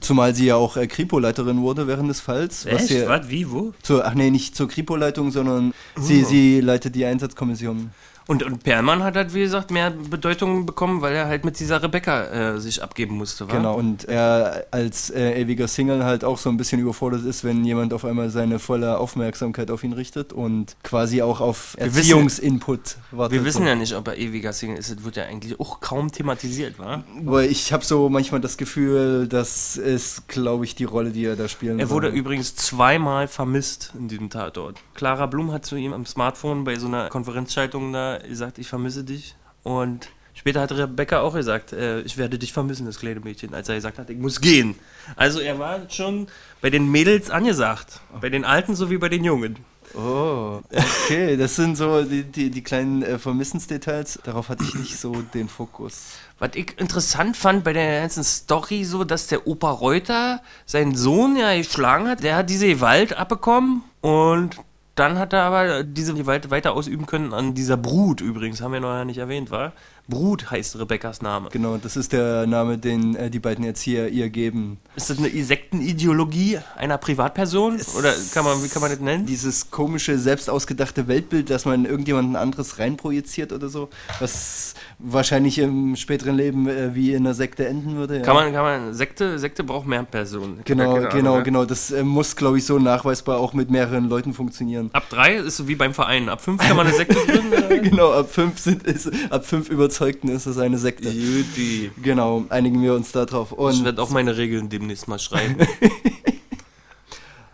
zumal 0.00 0.34
sie 0.34 0.46
ja 0.46 0.56
auch 0.56 0.76
äh, 0.78 0.86
Kripo-Leiterin 0.86 1.60
wurde 1.60 1.86
während 1.86 2.08
des 2.08 2.20
Falls. 2.20 2.64
Was 2.70 2.86
sie, 2.88 3.06
Was? 3.06 3.28
Wie? 3.28 3.50
Wo? 3.50 3.74
zur, 3.82 4.06
ach 4.06 4.14
nee, 4.14 4.30
nicht 4.30 4.56
zur 4.56 4.68
Kripo-Leitung, 4.68 5.30
sondern 5.32 5.74
sie, 5.96 6.22
Oh. 6.24 6.28
sie 6.28 6.60
leitet 6.62 6.94
die 6.94 7.04
Einsatzkommission. 7.04 7.90
Und, 8.30 8.44
und 8.44 8.62
Perlmann 8.62 9.02
hat 9.02 9.16
halt, 9.16 9.34
wie 9.34 9.40
gesagt, 9.40 9.72
mehr 9.72 9.90
Bedeutung 9.90 10.64
bekommen, 10.64 11.02
weil 11.02 11.16
er 11.16 11.26
halt 11.26 11.44
mit 11.44 11.58
dieser 11.58 11.82
Rebecca 11.82 12.52
äh, 12.52 12.60
sich 12.60 12.80
abgeben 12.80 13.16
musste, 13.16 13.48
wa? 13.48 13.52
Genau. 13.52 13.74
Und 13.74 14.04
er 14.04 14.66
als 14.70 15.10
äh, 15.10 15.42
ewiger 15.42 15.66
Single 15.66 16.04
halt 16.04 16.22
auch 16.22 16.38
so 16.38 16.48
ein 16.48 16.56
bisschen 16.56 16.80
überfordert 16.80 17.24
ist, 17.24 17.42
wenn 17.42 17.64
jemand 17.64 17.92
auf 17.92 18.04
einmal 18.04 18.30
seine 18.30 18.60
volle 18.60 18.98
Aufmerksamkeit 18.98 19.68
auf 19.72 19.82
ihn 19.82 19.94
richtet 19.94 20.32
und 20.32 20.76
quasi 20.84 21.22
auch 21.22 21.40
auf 21.40 21.74
Erziehungsinput 21.76 22.98
wartet. 23.10 23.36
Wir 23.36 23.44
wissen 23.44 23.62
so. 23.62 23.68
ja 23.68 23.74
nicht, 23.74 23.96
ob 23.96 24.06
er 24.06 24.16
ewiger 24.16 24.52
Single 24.52 24.78
ist. 24.78 24.94
Das 24.94 25.02
wird 25.02 25.16
ja 25.16 25.24
eigentlich 25.24 25.58
auch 25.58 25.80
kaum 25.80 26.12
thematisiert, 26.12 26.78
wa? 26.78 27.02
Aber 27.26 27.42
ich 27.42 27.72
habe 27.72 27.84
so 27.84 28.08
manchmal 28.08 28.40
das 28.40 28.56
Gefühl, 28.56 29.26
das 29.26 29.76
ist, 29.76 30.28
glaube 30.28 30.64
ich, 30.66 30.76
die 30.76 30.84
Rolle, 30.84 31.10
die 31.10 31.24
er 31.24 31.34
da 31.34 31.48
spielen 31.48 31.80
Er 31.80 31.90
wurde 31.90 32.10
soll. 32.10 32.18
übrigens 32.18 32.54
zweimal 32.54 33.26
vermisst 33.26 33.92
in 33.98 34.06
diesem 34.06 34.30
Tatort. 34.30 34.76
Clara 34.94 35.26
Blum 35.26 35.50
hat 35.50 35.66
zu 35.66 35.74
ihm 35.74 35.92
am 35.92 36.06
Smartphone 36.06 36.62
bei 36.62 36.76
so 36.76 36.86
einer 36.86 37.08
Konferenzschaltung 37.08 37.92
da 37.92 38.19
gesagt, 38.28 38.58
ich 38.58 38.68
vermisse 38.68 39.04
dich. 39.04 39.34
Und 39.62 40.08
später 40.34 40.60
hat 40.60 40.72
Rebecca 40.72 41.20
auch 41.20 41.34
gesagt, 41.34 41.72
äh, 41.72 42.00
ich 42.00 42.16
werde 42.16 42.38
dich 42.38 42.52
vermissen, 42.52 42.86
das 42.86 42.98
kleine 42.98 43.20
Mädchen, 43.20 43.54
als 43.54 43.68
er 43.68 43.76
gesagt 43.76 43.98
hat, 43.98 44.10
ich 44.10 44.18
muss 44.18 44.40
gehen. 44.40 44.74
Also 45.16 45.40
er 45.40 45.58
war 45.58 45.88
schon 45.90 46.28
bei 46.60 46.70
den 46.70 46.90
Mädels 46.90 47.30
angesagt. 47.30 48.00
Bei 48.20 48.30
den 48.30 48.44
Alten 48.44 48.74
sowie 48.74 48.98
bei 48.98 49.08
den 49.08 49.24
Jungen. 49.24 49.56
Oh, 49.94 50.60
okay, 50.72 51.36
das 51.36 51.56
sind 51.56 51.76
so 51.76 52.04
die, 52.04 52.22
die, 52.22 52.50
die 52.50 52.62
kleinen 52.62 53.02
äh, 53.02 53.18
Vermissensdetails. 53.18 54.20
Darauf 54.22 54.48
hatte 54.48 54.62
ich 54.62 54.74
nicht 54.74 54.96
so 54.98 55.22
den 55.34 55.48
Fokus. 55.48 56.12
Was 56.38 56.50
ich 56.54 56.78
interessant 56.78 57.36
fand 57.36 57.64
bei 57.64 57.72
der 57.72 58.02
ganzen 58.02 58.22
Story, 58.22 58.84
so, 58.84 59.02
dass 59.02 59.26
der 59.26 59.46
Opa 59.48 59.70
Reuter 59.70 60.42
seinen 60.64 60.94
Sohn 60.94 61.36
ja 61.36 61.56
geschlagen 61.56 62.08
hat. 62.08 62.22
Der 62.22 62.36
hat 62.36 62.48
diese 62.48 62.68
Gewalt 62.68 63.14
abbekommen 63.14 63.82
und 64.00 64.56
dann 64.94 65.18
hat 65.18 65.32
er 65.32 65.42
aber 65.42 65.84
diese 65.84 66.14
Gewalt 66.14 66.50
weiter 66.50 66.72
ausüben 66.72 67.06
können 67.06 67.32
an 67.32 67.54
dieser 67.54 67.76
Brut 67.76 68.20
übrigens, 68.20 68.60
haben 68.60 68.72
wir 68.72 68.80
noch 68.80 68.94
ja 68.94 69.04
nicht 69.04 69.18
erwähnt, 69.18 69.50
war? 69.50 69.72
Brut 70.10 70.50
heißt 70.50 70.78
Rebekkas 70.78 71.22
Name. 71.22 71.48
Genau, 71.50 71.78
das 71.78 71.96
ist 71.96 72.12
der 72.12 72.46
Name, 72.46 72.76
den 72.76 73.14
äh, 73.16 73.30
die 73.30 73.38
beiden 73.38 73.64
Erzieher 73.64 74.08
ihr 74.08 74.28
geben. 74.28 74.78
Ist 74.96 75.08
das 75.08 75.18
eine 75.18 75.30
Sektenideologie 75.30 76.58
einer 76.76 76.98
Privatperson? 76.98 77.80
Oder 77.96 78.12
kann 78.34 78.44
man, 78.44 78.62
wie 78.62 78.68
kann 78.68 78.82
man 78.82 78.90
das 78.90 79.00
nennen? 79.00 79.24
Dieses 79.24 79.70
komische, 79.70 80.18
selbst 80.18 80.50
ausgedachte 80.50 81.08
Weltbild, 81.08 81.48
dass 81.48 81.64
man 81.64 81.86
irgendjemanden 81.86 82.36
anderes 82.36 82.78
reinprojiziert 82.78 83.52
oder 83.52 83.68
so, 83.68 83.88
was 84.18 84.74
wahrscheinlich 84.98 85.58
im 85.58 85.96
späteren 85.96 86.36
Leben 86.36 86.68
äh, 86.68 86.94
wie 86.94 87.12
in 87.12 87.24
einer 87.24 87.34
Sekte 87.34 87.66
enden 87.66 87.96
würde. 87.96 88.18
Ja. 88.18 88.22
Kann 88.22 88.34
man, 88.34 88.52
kann 88.52 88.62
man, 88.62 88.94
Sekte, 88.94 89.38
Sekte 89.38 89.64
braucht 89.64 89.86
mehr 89.86 90.02
Personen. 90.02 90.60
Genau, 90.64 90.94
genau, 91.08 91.32
Ahnung, 91.34 91.44
genau. 91.44 91.64
Das 91.64 91.90
äh, 91.92 92.02
muss, 92.02 92.34
glaube 92.36 92.58
ich, 92.58 92.66
so 92.66 92.78
nachweisbar 92.78 93.38
auch 93.38 93.52
mit 93.52 93.70
mehreren 93.70 94.08
Leuten 94.08 94.34
funktionieren. 94.34 94.90
Ab 94.92 95.04
drei 95.08 95.36
ist 95.36 95.56
so 95.56 95.68
wie 95.68 95.76
beim 95.76 95.94
Verein. 95.94 96.28
Ab 96.28 96.40
fünf 96.40 96.60
kann 96.60 96.76
man 96.76 96.86
eine 96.86 96.96
Sekte 96.96 97.14
gründen. 97.14 97.82
genau, 97.82 98.12
ab 98.12 98.28
fünf, 98.30 98.58
sind, 98.58 98.82
ist, 98.82 99.10
ab 99.30 99.46
fünf 99.46 99.68
Überzeugten 100.00 100.28
ist 100.28 100.46
es 100.46 100.56
eine 100.56 100.78
Sekte. 100.78 101.10
Juti. 101.10 101.90
Genau, 102.02 102.46
einigen 102.48 102.82
wir 102.82 102.94
uns 102.94 103.12
da 103.12 103.26
drauf. 103.26 103.54
Ich 103.70 103.84
werde 103.84 104.00
auch 104.00 104.08
meine 104.08 104.38
Regeln 104.38 104.70
demnächst 104.70 105.08
mal 105.08 105.18
schreiben. 105.18 105.56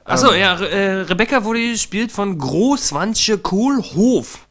Achso, 0.05 0.33
ja, 0.33 0.55
Re 0.55 0.71
äh, 0.71 1.01
Rebecca 1.01 1.43
wurde 1.43 1.73
gespielt 1.73 2.13
von 2.13 2.39
Großwandche 2.39 3.39
Kohlhof. 3.39 4.47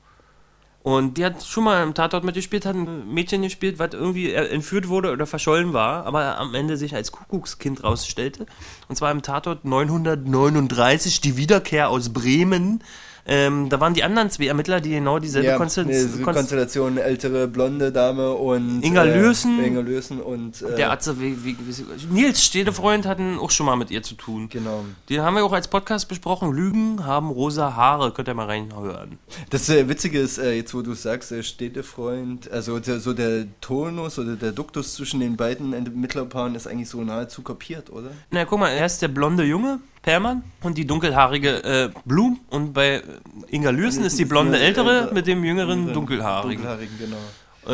Und 0.84 1.18
die 1.18 1.24
hat 1.24 1.42
schon 1.46 1.64
mal 1.64 1.84
im 1.84 1.94
Tatort 1.94 2.25
mitgespielt, 2.25 2.66
hat 2.66 2.75
ein 2.75 3.14
Mädchen 3.14 3.44
gespielt, 3.44 3.80
was 3.80 3.94
irgendwie 3.94 4.32
äh, 4.32 4.50
entführt 4.50 4.90
wurde 4.90 5.14
oder 5.14 5.25
verschollen 5.25 5.72
war, 5.72 6.06
aber 6.06 6.38
am 6.38 6.54
Ende 6.54 6.75
sich 6.75 6.96
als 6.96 7.14
Kuckuckskind 7.14 7.82
rausstellte. 7.82 8.46
Und 8.90 8.98
zwar 8.98 9.12
im 9.12 9.22
Tatort 9.22 9.64
939, 9.64 11.22
die 11.22 11.38
Wiederkehr 11.38 11.88
aus 11.88 12.12
Bremen. 12.12 12.84
Ähm, 13.27 13.70
da 13.70 13.79
waren 13.79 13.96
die 13.96 14.03
anderen 14.03 14.29
zwei 14.29 14.46
Ermittler, 14.48 14.82
die 14.82 14.91
genau 14.91 15.17
dieselbe 15.17 15.48
ja, 15.48 15.58
Konstell- 15.58 15.86
nee, 15.86 16.00
so 16.00 16.20
Konst- 16.20 16.38
Konstellation, 16.38 16.98
ältere 16.98 17.48
blonde 17.48 17.91
Dame 17.91 18.32
und 18.34 18.84
Inga 18.84 19.03
Lürsen. 19.03 19.63
Inga 19.63 19.82
Lürsen 19.82 20.22
und 20.22 20.62
äh, 20.62 20.75
der 20.75 20.91
Atze, 20.91 21.20
wie, 21.20 21.44
wie, 21.44 21.58
wie, 21.58 22.05
Nils 22.13 22.44
Stedefreund 22.44 23.08
hatten 23.08 23.39
auch 23.39 23.50
schon 23.50 23.65
mal 23.65 23.75
mit 23.77 23.89
ihr 23.89 24.03
zu 24.03 24.13
tun. 24.13 24.48
Genau. 24.50 24.86
Den 25.10 25.22
haben 25.22 25.36
wir 25.36 25.44
auch 25.44 25.53
als 25.53 25.67
Podcast 25.67 26.08
besprochen. 26.08 26.51
Lügen 26.51 27.05
haben 27.05 27.29
rosa 27.29 27.75
Haare. 27.75 28.12
Könnt 28.12 28.27
ihr 28.27 28.36
mal 28.36 28.46
reinhören. 28.46 29.17
Das 29.50 29.70
äh, 29.70 29.89
Witzige 29.89 30.20
ist, 30.20 30.38
äh, 30.38 30.53
jetzt 30.53 30.74
wo 30.75 30.84
du 30.84 30.94
sagst, 30.94 31.32
äh, 31.32 31.41
Städtefreund, 31.41 32.51
also 32.51 32.79
der, 32.79 33.00
so 33.00 33.13
der 33.13 33.46
Tonus 33.60 34.20
oder 34.20 34.36
der 34.36 34.51
Duktus 34.51 34.94
zwischen 34.94 35.20
den 35.20 35.36
beiden 35.36 35.74
Ermittlerpaaren 35.74 36.53
ist 36.55 36.67
eigentlich 36.67 36.89
so 36.89 37.01
nahezu 37.03 37.41
kopiert, 37.41 37.89
oder? 37.89 38.12
Na, 38.32 38.46
guck 38.46 38.60
mal, 38.60 38.70
er 38.70 38.86
ist 38.86 39.01
der 39.01 39.08
blonde 39.08 39.44
Junge, 39.44 39.79
Perlmann, 40.06 40.44
und 40.62 40.78
die 40.78 40.86
dunkelhaarige 40.86 41.64
äh, 41.64 41.90
Blum. 42.06 42.40
Und 42.52 42.74
bei 42.74 43.02
Inga 43.50 43.72
Lürsen 43.72 44.04
ist 44.06 44.20
die 44.20 44.26
blonde 44.26 44.60
ältere 44.60 45.10
mit 45.12 45.26
dem 45.26 45.44
jüngeren 45.44 45.92
dunkelhaarigen. 45.94 46.64
Dunkelhaarigen, 46.64 46.98
genau. 47.00 47.18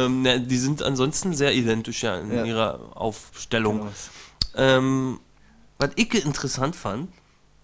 Ähm, 0.06 0.22
na, 0.22 0.38
die 0.38 0.58
sind 0.58 0.82
ansonsten 0.82 1.34
sehr 1.34 1.54
identisch 1.54 2.04
ja, 2.04 2.16
in 2.18 2.32
Ja. 2.32 2.46
ihrer 2.46 2.80
Aufstellung. 2.96 3.80
genau. 3.80 3.92
Ähm, 4.56 5.20
was 5.78 5.90
ich 5.98 6.26
interessant 6.26 6.78
fand, 6.78 7.10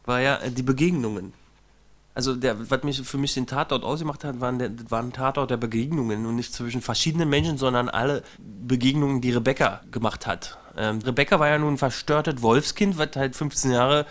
war 0.04 0.20
ja 0.20 0.36
äh, 0.36 0.52
die 0.52 0.64
Begegnungen. 0.64 1.32
Also 2.14 2.36
der, 2.36 2.70
was 2.70 2.84
mich 2.84 3.02
für 3.04 3.18
mich 3.18 3.36
den 3.36 3.48
Tatort 3.48 3.86
ausgemacht 3.86 4.26
hat, 4.26 4.42
waren 4.42 4.60
der, 4.60 4.72
war 4.90 5.02
ein 5.02 5.14
Tatort 5.14 5.50
der 5.50 5.58
Begegnungen 5.58 6.26
und 6.26 6.36
nicht 6.36 6.54
zwischen 6.54 6.82
verschiedenen 6.82 7.30
Menschen, 7.30 7.58
sondern 7.58 7.88
alle 7.88 8.22
Begegnungen, 8.40 9.22
die 9.22 9.32
Rebecca 9.32 9.80
gemacht 9.92 10.28
hat. 10.28 10.58
Ähm, 10.76 11.00
Rebecca 11.06 11.40
war 11.40 11.48
ja 11.48 11.58
nun 11.58 11.76
ein 11.76 11.78
verstörtes 11.78 12.42
Wolfskind, 12.42 12.98
was 12.98 13.10
halt 13.16 13.34
15 13.38 13.72
Jahre 13.72 14.06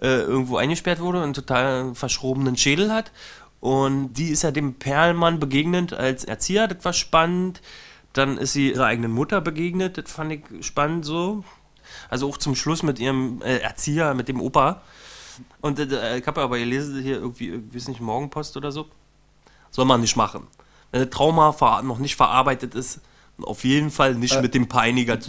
äh, 0.00 0.20
irgendwo 0.20 0.56
eingesperrt 0.56 1.00
wurde 1.00 1.18
und 1.18 1.24
einen 1.24 1.34
total 1.34 1.94
verschrobenen 1.94 2.56
Schädel 2.56 2.92
hat. 2.92 3.12
Und 3.60 4.12
die 4.14 4.28
ist 4.28 4.42
ja 4.42 4.50
dem 4.50 4.74
Perlmann 4.74 5.40
begegnet 5.40 5.92
als 5.92 6.24
Erzieher, 6.24 6.68
das 6.68 6.84
war 6.84 6.92
spannend. 6.92 7.60
Dann 8.12 8.38
ist 8.38 8.52
sie 8.52 8.70
ihrer 8.70 8.86
eigenen 8.86 9.12
Mutter 9.12 9.40
begegnet, 9.40 9.98
das 9.98 10.10
fand 10.10 10.32
ich 10.32 10.66
spannend 10.66 11.04
so. 11.04 11.44
Also 12.08 12.28
auch 12.28 12.38
zum 12.38 12.54
Schluss 12.54 12.82
mit 12.82 12.98
ihrem 12.98 13.42
äh, 13.42 13.58
Erzieher, 13.58 14.14
mit 14.14 14.28
dem 14.28 14.40
Opa. 14.40 14.82
Und 15.60 15.78
äh, 15.78 16.18
ich 16.18 16.26
habe 16.26 16.40
aber 16.42 16.58
gelesen, 16.58 17.02
hier 17.02 17.16
irgendwie, 17.16 17.50
ich 17.50 17.74
weiß 17.74 17.88
nicht, 17.88 18.00
Morgenpost 18.00 18.56
oder 18.56 18.72
so. 18.72 18.86
Soll 19.70 19.84
man 19.84 20.00
nicht 20.00 20.16
machen. 20.16 20.46
Wenn 20.90 21.02
das 21.02 21.10
Trauma 21.10 21.54
noch 21.82 21.98
nicht 21.98 22.16
verarbeitet 22.16 22.74
ist, 22.74 23.00
auf 23.42 23.64
jeden 23.64 23.90
Fall 23.90 24.14
nicht 24.14 24.34
Äh, 24.36 24.42
mit 24.42 24.54
dem 24.54 24.68
Peiniger 24.68 25.20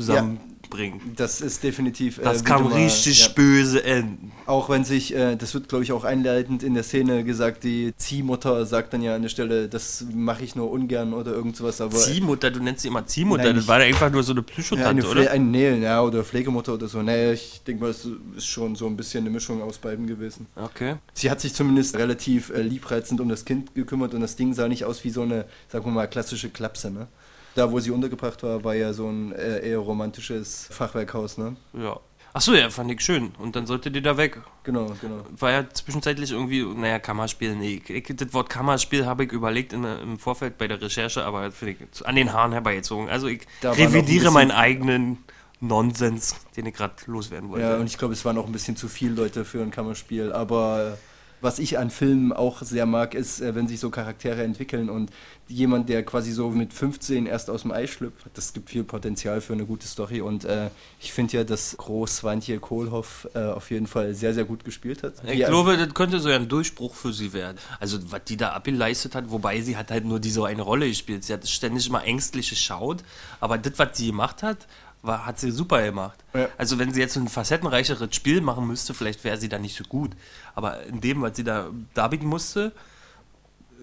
zusammenbringen. 0.69 1.13
Das 1.15 1.41
ist 1.41 1.63
definitiv. 1.63 2.19
äh, 2.19 2.23
Das 2.23 2.43
kann 2.43 2.63
mal- 2.63 2.73
richtig 2.73 3.27
ja. 3.27 3.31
böse 3.33 3.83
enden. 3.83 4.31
Auch 4.45 4.69
wenn 4.69 4.83
sich, 4.83 5.15
äh, 5.15 5.35
das 5.35 5.53
wird 5.53 5.69
glaube 5.69 5.83
ich 5.83 5.91
auch 5.91 6.03
einleitend 6.03 6.63
in 6.63 6.73
der 6.73 6.83
Szene 6.83 7.23
gesagt, 7.23 7.63
die 7.63 7.93
Ziehmutter 7.97 8.65
sagt 8.65 8.93
dann 8.93 9.01
ja 9.01 9.15
an 9.15 9.21
der 9.21 9.29
Stelle, 9.29 9.67
das 9.67 10.05
mache 10.13 10.43
ich 10.43 10.55
nur 10.55 10.71
ungern 10.71 11.13
oder 11.13 11.31
irgend 11.33 11.55
sowas, 11.55 11.81
aber. 11.81 11.95
Ziehmutter, 11.95 12.51
du 12.51 12.61
nennst 12.61 12.81
sie 12.83 12.87
immer 12.87 13.05
Ziehmutter, 13.05 13.43
Nein, 13.45 13.55
das 13.55 13.67
war 13.67 13.79
ja 13.79 13.85
einfach 13.85 14.11
nur 14.11 14.23
so 14.23 14.31
eine 14.33 14.41
ja, 14.41 14.45
eine 14.45 14.53
Psychotante, 14.63 15.03
Pfle 15.03 15.21
oder? 15.21 15.31
ein, 15.31 15.51
nee, 15.51 15.77
ja, 15.79 16.01
oder 16.01 16.23
Pflegemutter 16.23 16.73
oder 16.73 16.87
so. 16.87 17.01
Nee, 17.01 17.33
ich 17.33 17.61
denke 17.65 17.83
mal, 17.83 17.89
es 17.91 18.07
ist 18.35 18.47
schon 18.47 18.75
so 18.75 18.87
ein 18.87 18.95
bisschen 18.97 19.23
eine 19.23 19.29
Mischung 19.29 19.61
aus 19.61 19.77
beiden 19.77 20.07
gewesen. 20.07 20.47
Okay. 20.55 20.95
Sie 21.13 21.29
hat 21.29 21.41
sich 21.41 21.53
zumindest 21.53 21.97
relativ 21.97 22.49
äh, 22.49 22.61
liebreizend 22.61 23.21
um 23.21 23.29
das 23.29 23.45
Kind 23.45 23.73
gekümmert 23.75 24.13
und 24.13 24.21
das 24.21 24.35
Ding 24.35 24.53
sah 24.53 24.67
nicht 24.67 24.85
aus 24.85 25.03
wie 25.03 25.09
so 25.09 25.21
eine, 25.21 25.45
sagen 25.67 25.85
wir 25.85 25.91
mal, 25.91 26.07
klassische 26.07 26.49
Klapse, 26.49 26.91
ne? 26.91 27.07
Da, 27.55 27.71
wo 27.71 27.79
sie 27.79 27.91
untergebracht 27.91 28.43
war, 28.43 28.63
war 28.63 28.75
ja 28.75 28.93
so 28.93 29.07
ein 29.07 29.31
äh, 29.33 29.67
eher 29.69 29.79
romantisches 29.79 30.67
Fachwerkhaus, 30.71 31.37
ne? 31.37 31.55
Ja. 31.73 31.99
Achso, 32.31 32.53
ja, 32.53 32.69
fand 32.69 32.91
ich 32.91 33.01
schön. 33.01 33.31
Und 33.39 33.55
dann 33.55 33.65
sollte 33.65 33.89
die 33.89 34.01
da 34.01 34.15
weg. 34.15 34.39
Genau, 34.63 34.93
genau. 35.01 35.25
War 35.37 35.51
ja 35.51 35.69
zwischenzeitlich 35.69 36.31
irgendwie, 36.31 36.63
naja, 36.63 36.99
Kammerspiel, 36.99 37.55
nee. 37.55 37.81
Ich, 37.87 38.15
das 38.15 38.33
Wort 38.33 38.49
Kammerspiel 38.49 39.05
habe 39.05 39.23
ich 39.23 39.31
überlegt 39.31 39.73
in, 39.73 39.83
im 39.83 40.19
Vorfeld 40.19 40.57
bei 40.57 40.67
der 40.67 40.79
Recherche, 40.79 41.25
aber 41.25 41.51
finde 41.51 41.75
ich 41.91 42.05
an 42.05 42.15
den 42.15 42.31
Haaren 42.31 42.51
herbeigezogen. 42.51 43.09
Also 43.09 43.27
ich 43.27 43.41
Da 43.61 43.71
revidiere 43.71 44.31
meinen 44.31 44.51
eigenen 44.51 45.17
Nonsens, 45.59 46.35
den 46.55 46.67
ich 46.67 46.75
gerade 46.75 46.93
loswerden 47.07 47.49
wollte. 47.49 47.65
Ja, 47.65 47.77
und 47.77 47.87
ich 47.87 47.97
glaube, 47.97 48.13
es 48.13 48.23
waren 48.25 48.37
auch 48.37 48.45
ein 48.45 48.51
bisschen 48.51 48.75
zu 48.75 48.87
viele 48.87 49.15
Leute 49.15 49.43
für 49.43 49.61
ein 49.61 49.71
Kammerspiel. 49.71 50.31
Aber 50.31 50.97
was 51.41 51.59
ich 51.59 51.77
an 51.77 51.89
Filmen 51.89 52.33
auch 52.33 52.61
sehr 52.61 52.85
mag, 52.85 53.13
ist, 53.13 53.41
äh, 53.41 53.55
wenn 53.55 53.67
sich 53.67 53.79
so 53.79 53.89
Charaktere 53.89 54.43
entwickeln 54.43 54.89
und 54.89 55.11
jemand, 55.47 55.89
der 55.89 56.03
quasi 56.03 56.31
so 56.31 56.49
mit 56.49 56.73
15 56.73 57.25
erst 57.25 57.49
aus 57.49 57.63
dem 57.63 57.71
Ei 57.71 57.87
schlüpft, 57.87 58.27
das 58.33 58.53
gibt 58.53 58.69
viel 58.69 58.83
Potenzial 58.83 59.41
für 59.41 59.53
eine 59.53 59.65
gute 59.65 59.87
Story. 59.87 60.21
Und 60.21 60.45
äh, 60.45 60.69
ich 60.99 61.11
finde 61.11 61.37
ja, 61.37 61.43
dass 61.43 61.75
Groß-Swantje 61.77 62.59
Kohlhoff 62.59 63.27
äh, 63.33 63.39
auf 63.39 63.71
jeden 63.71 63.87
Fall 63.87 64.13
sehr, 64.13 64.33
sehr 64.33 64.45
gut 64.45 64.63
gespielt 64.63 65.03
hat. 65.03 65.13
Ich 65.25 65.45
glaube, 65.45 65.75
das 65.77 65.93
könnte 65.93 66.19
so 66.19 66.29
ein 66.29 66.47
Durchbruch 66.47 66.93
für 66.93 67.11
sie 67.13 67.33
werden. 67.33 67.57
Also, 67.79 67.99
was 68.11 68.23
die 68.25 68.37
da 68.37 68.49
abgeleistet 68.49 69.15
hat, 69.15 69.31
wobei 69.31 69.61
sie 69.61 69.75
hat 69.75 69.91
halt 69.91 70.05
nur 70.05 70.19
diese 70.19 70.45
eine 70.45 70.61
Rolle 70.61 70.87
gespielt. 70.87 71.23
Sie 71.23 71.33
hat 71.33 71.47
ständig 71.47 71.87
immer 71.87 72.03
ängstlich 72.03 72.49
geschaut, 72.49 73.03
aber 73.39 73.57
das, 73.57 73.73
was 73.77 73.97
sie 73.97 74.07
gemacht 74.07 74.43
hat, 74.43 74.67
war, 75.01 75.25
hat 75.25 75.39
sie 75.39 75.51
super 75.51 75.81
gemacht. 75.83 76.19
Ja. 76.33 76.49
Also, 76.57 76.77
wenn 76.79 76.93
sie 76.93 76.99
jetzt 76.99 77.15
ein 77.17 77.27
facettenreicheres 77.27 78.13
Spiel 78.15 78.41
machen 78.41 78.67
müsste, 78.67 78.93
vielleicht 78.93 79.23
wäre 79.23 79.37
sie 79.37 79.49
da 79.49 79.57
nicht 79.57 79.75
so 79.77 79.83
gut. 79.85 80.11
Aber 80.55 80.83
in 80.83 80.99
dem, 81.01 81.21
was 81.21 81.35
sie 81.37 81.43
da 81.43 81.67
darbieten 81.93 82.27
musste, 82.27 82.71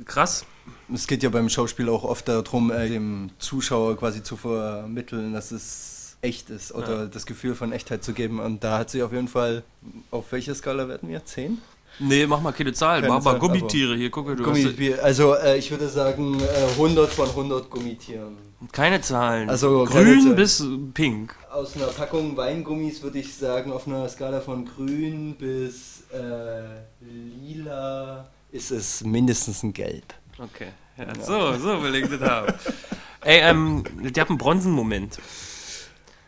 krass. 0.05 0.45
Es 0.93 1.07
geht 1.07 1.23
ja 1.23 1.31
beim 1.31 1.49
Schauspiel 1.49 1.89
auch 1.89 2.05
oft 2.05 2.29
darum, 2.29 2.71
äh, 2.71 2.89
dem 2.89 3.31
Zuschauer 3.39 3.97
quasi 3.97 4.23
zu 4.23 4.37
vermitteln, 4.37 5.33
dass 5.33 5.53
es 5.53 6.17
echt 6.23 6.51
ist 6.51 6.73
oder 6.73 7.03
Ja. 7.03 7.07
das 7.07 7.25
Gefühl 7.27 7.55
von 7.55 7.73
Echtheit 7.73 8.03
zu 8.03 8.13
geben. 8.13 8.41
Und 8.41 8.65
da 8.65 8.79
hat 8.79 8.91
sie 8.91 9.03
auf 9.03 9.13
jeden 9.13 9.29
Fall, 9.29 9.63
auf 10.11 10.33
welche 10.33 10.55
Skala 10.55 10.89
werden 10.89 11.09
wir? 11.09 11.25
10? 11.25 11.59
Nee, 11.99 12.27
mach 12.27 12.41
mal 12.43 12.53
keine 12.53 12.73
Zahlen, 12.73 13.03
Keine 13.03 13.15
mach 13.15 13.23
mal 13.23 13.39
Gummitiere. 13.39 13.97
Hier, 13.97 14.11
hast 14.15 14.43
Gummibier, 14.43 15.03
also 15.03 15.35
äh, 15.35 15.57
ich 15.57 15.71
würde 15.71 15.89
sagen 15.89 16.39
äh, 16.41 16.71
100 16.73 17.11
von 17.11 17.29
100 17.29 17.71
Gummitieren. 17.71 18.37
Keine 18.73 19.01
Zahlen. 19.01 19.49
Also, 19.51 19.85
Grün 19.85 20.21
Zahlen. 20.23 20.37
bis 20.37 20.65
pink. 20.95 21.35
Aus 21.51 21.77
einer 21.77 21.87
Packung 21.87 22.37
Weingummis 22.37 23.03
würde 23.03 23.19
ich 23.19 23.35
sagen, 23.35 23.73
auf 23.73 23.87
einer 23.87 24.09
Skala 24.09 24.41
von 24.41 24.65
grün 24.67 25.37
bis 25.37 26.05
äh, 26.13 26.63
lila 27.01 28.29
ist 28.53 28.71
es 28.71 29.03
mindestens 29.05 29.63
ein 29.63 29.73
Gelb. 29.73 30.15
Okay. 30.39 30.69
Ja, 30.99 31.07
So, 31.21 31.55
so 31.59 31.83
will 31.83 31.95
ich 31.95 32.09
das 32.09 32.21
haben. 32.21 32.55
Ey, 33.23 33.41
ähm, 33.41 33.85
die 34.15 34.21
hat 34.21 34.29
einen 34.29 34.39
Bronzenmoment. 34.39 35.19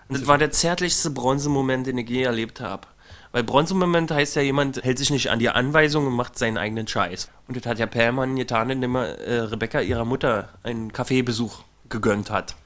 Und 0.08 0.18
das 0.18 0.26
war 0.26 0.38
der 0.38 0.50
zärtlichste 0.50 1.10
Bronzemoment, 1.10 1.86
den 1.86 1.98
ich 1.98 2.08
je 2.08 2.22
erlebt 2.22 2.60
habe. 2.60 2.88
Weil 3.32 3.44
Bronzemoment 3.44 4.10
heißt 4.10 4.36
ja, 4.36 4.42
jemand 4.42 4.82
hält 4.82 4.98
sich 4.98 5.10
nicht 5.10 5.30
an 5.30 5.38
die 5.38 5.50
Anweisung 5.50 6.06
und 6.06 6.14
macht 6.14 6.38
seinen 6.38 6.56
eigenen 6.56 6.88
Scheiß. 6.88 7.28
Und 7.46 7.56
das 7.56 7.66
hat 7.66 7.78
ja 7.78 7.86
Perlmann 7.86 8.36
getan, 8.36 8.70
indem 8.70 8.96
er 8.96 9.18
äh, 9.18 9.40
Rebecca 9.40 9.80
ihrer 9.80 10.06
Mutter 10.06 10.48
einen 10.62 10.92
Kaffeebesuch 10.92 11.62
gegönnt 11.88 12.30
hat. 12.30 12.56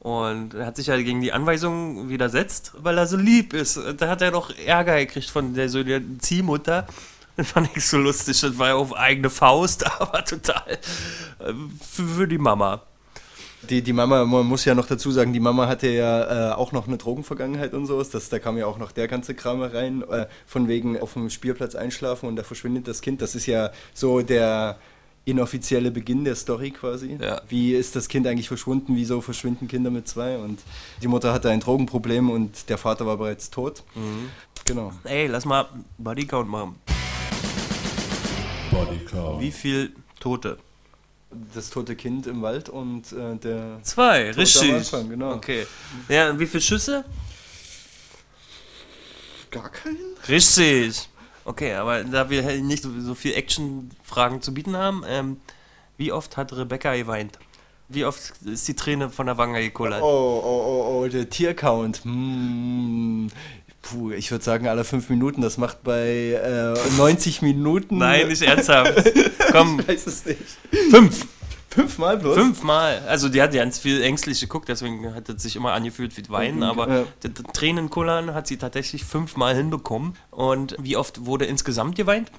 Und 0.00 0.54
er 0.54 0.66
hat 0.66 0.76
sich 0.76 0.86
ja 0.86 0.96
gegen 0.96 1.20
die 1.20 1.32
Anweisung 1.32 2.08
widersetzt, 2.08 2.72
weil 2.78 2.96
er 2.96 3.06
so 3.06 3.16
lieb 3.16 3.52
ist. 3.52 3.80
Da 3.96 4.08
hat 4.08 4.22
er 4.22 4.30
doch 4.30 4.56
Ärger 4.56 4.98
gekriegt 4.98 5.30
von 5.30 5.54
der, 5.54 5.68
so 5.68 5.82
der 5.82 6.00
Ziehmutter. 6.18 6.86
Das 7.36 7.48
fand 7.52 7.70
ich 7.76 7.86
so 7.86 7.98
lustig. 7.98 8.40
Das 8.40 8.58
war 8.58 8.68
ja 8.68 8.74
auf 8.74 8.96
eigene 8.96 9.30
Faust, 9.30 9.86
aber 10.00 10.24
total 10.24 10.78
äh, 11.40 11.52
für, 11.88 12.06
für 12.06 12.28
die 12.28 12.38
Mama. 12.38 12.82
Die, 13.68 13.82
die 13.82 13.92
Mama, 13.92 14.24
man 14.24 14.46
muss 14.46 14.64
ja 14.64 14.74
noch 14.76 14.86
dazu 14.86 15.10
sagen, 15.10 15.32
die 15.32 15.40
Mama 15.40 15.66
hatte 15.66 15.88
ja 15.88 16.52
äh, 16.52 16.54
auch 16.54 16.70
noch 16.70 16.86
eine 16.86 16.96
Drogenvergangenheit 16.96 17.74
und 17.74 17.86
sowas. 17.86 18.08
Das, 18.10 18.28
da 18.28 18.38
kam 18.38 18.56
ja 18.56 18.66
auch 18.66 18.78
noch 18.78 18.92
der 18.92 19.08
ganze 19.08 19.34
Kram 19.34 19.62
rein, 19.62 20.02
äh, 20.08 20.26
von 20.46 20.68
wegen 20.68 21.00
auf 21.00 21.14
dem 21.14 21.28
Spielplatz 21.28 21.74
einschlafen 21.74 22.28
und 22.28 22.36
da 22.36 22.44
verschwindet 22.44 22.86
das 22.86 23.00
Kind. 23.00 23.20
Das 23.20 23.34
ist 23.34 23.46
ja 23.46 23.72
so 23.94 24.20
der 24.20 24.78
inoffizielle 25.28 25.90
Beginn 25.90 26.24
der 26.24 26.34
Story 26.34 26.70
quasi. 26.70 27.18
Ja. 27.20 27.42
Wie 27.48 27.74
ist 27.74 27.94
das 27.96 28.08
Kind 28.08 28.26
eigentlich 28.26 28.48
verschwunden? 28.48 28.96
Wieso 28.96 29.20
verschwinden 29.20 29.68
Kinder 29.68 29.90
mit 29.90 30.08
zwei? 30.08 30.38
Und 30.38 30.60
die 31.02 31.08
Mutter 31.08 31.32
hatte 31.32 31.50
ein 31.50 31.60
Drogenproblem 31.60 32.30
und 32.30 32.68
der 32.70 32.78
Vater 32.78 33.06
war 33.06 33.18
bereits 33.18 33.50
tot. 33.50 33.84
Genau. 34.64 34.92
Ey, 35.04 35.26
lass 35.26 35.44
mal 35.44 35.68
Bodycount 35.98 36.48
machen. 36.48 36.76
Bodycount. 38.70 39.40
Wie 39.40 39.50
viel 39.50 39.92
Tote? 40.18 40.58
Das 41.54 41.68
tote 41.68 41.94
Kind 41.94 42.26
im 42.26 42.40
Wald 42.40 42.70
und 42.70 43.12
äh, 43.12 43.36
der. 43.36 43.80
Zwei, 43.82 44.30
am 44.30 44.34
richtig. 44.34 44.72
Anfang, 44.72 45.10
genau. 45.10 45.34
Okay. 45.34 45.66
Ja, 46.08 46.30
und 46.30 46.38
wie 46.38 46.46
viele 46.46 46.62
Schüsse? 46.62 47.04
Gar 49.50 49.68
keinen? 49.68 50.16
Richtig. 50.26 51.10
Okay, 51.48 51.72
aber 51.74 52.04
da 52.04 52.28
wir 52.28 52.42
nicht 52.60 52.82
so, 52.82 52.90
so 53.00 53.14
viel 53.14 53.32
Action-Fragen 53.34 54.42
zu 54.42 54.52
bieten 54.52 54.76
haben, 54.76 55.02
ähm, 55.08 55.38
wie 55.96 56.12
oft 56.12 56.36
hat 56.36 56.52
Rebecca 56.52 56.94
geweint? 56.94 57.38
Wie 57.88 58.04
oft 58.04 58.34
ist 58.44 58.68
die 58.68 58.74
Träne 58.76 59.08
von 59.08 59.24
der 59.26 59.38
Wange 59.38 59.58
Oh, 59.58 59.62
gekullert? 59.62 60.02
oh, 60.02 60.42
oh, 60.44 61.00
oh, 61.04 61.08
der 61.08 61.30
Tiercount. 61.30 62.04
Hm. 62.04 63.28
Puh, 63.80 64.10
ich 64.10 64.30
würde 64.30 64.44
sagen, 64.44 64.68
alle 64.68 64.84
fünf 64.84 65.08
Minuten. 65.08 65.40
Das 65.40 65.56
macht 65.56 65.82
bei 65.84 66.38
äh, 66.42 66.74
90 66.98 67.40
Minuten. 67.40 67.96
Nein, 67.96 68.28
nicht 68.28 68.42
ernsthaft. 68.42 69.10
Komm, 69.52 69.80
Ich 69.80 69.88
weiß 69.88 70.06
es 70.06 70.26
nicht. 70.26 70.38
fünf. 70.90 71.26
Fünfmal 71.70 72.16
bloß? 72.16 72.34
Fünfmal. 72.34 73.02
Also 73.06 73.28
die 73.28 73.42
hat 73.42 73.52
ganz 73.52 73.78
viel 73.78 74.02
ängstlich 74.02 74.40
geguckt, 74.40 74.68
deswegen 74.68 75.14
hat 75.14 75.28
es 75.28 75.42
sich 75.42 75.54
immer 75.54 75.72
angefühlt 75.72 76.16
wie 76.16 76.28
Weinen, 76.30 76.62
Okay, 76.62 76.70
aber 76.80 76.88
ja. 77.00 77.04
Tränenkullern 77.52 78.34
hat 78.34 78.46
sie 78.46 78.56
tatsächlich 78.56 79.04
fünfmal 79.04 79.54
hinbekommen. 79.54 80.16
Und 80.30 80.76
wie 80.78 80.96
oft 80.96 81.26
wurde 81.26 81.44
insgesamt 81.44 81.94
geweint? 81.94 82.32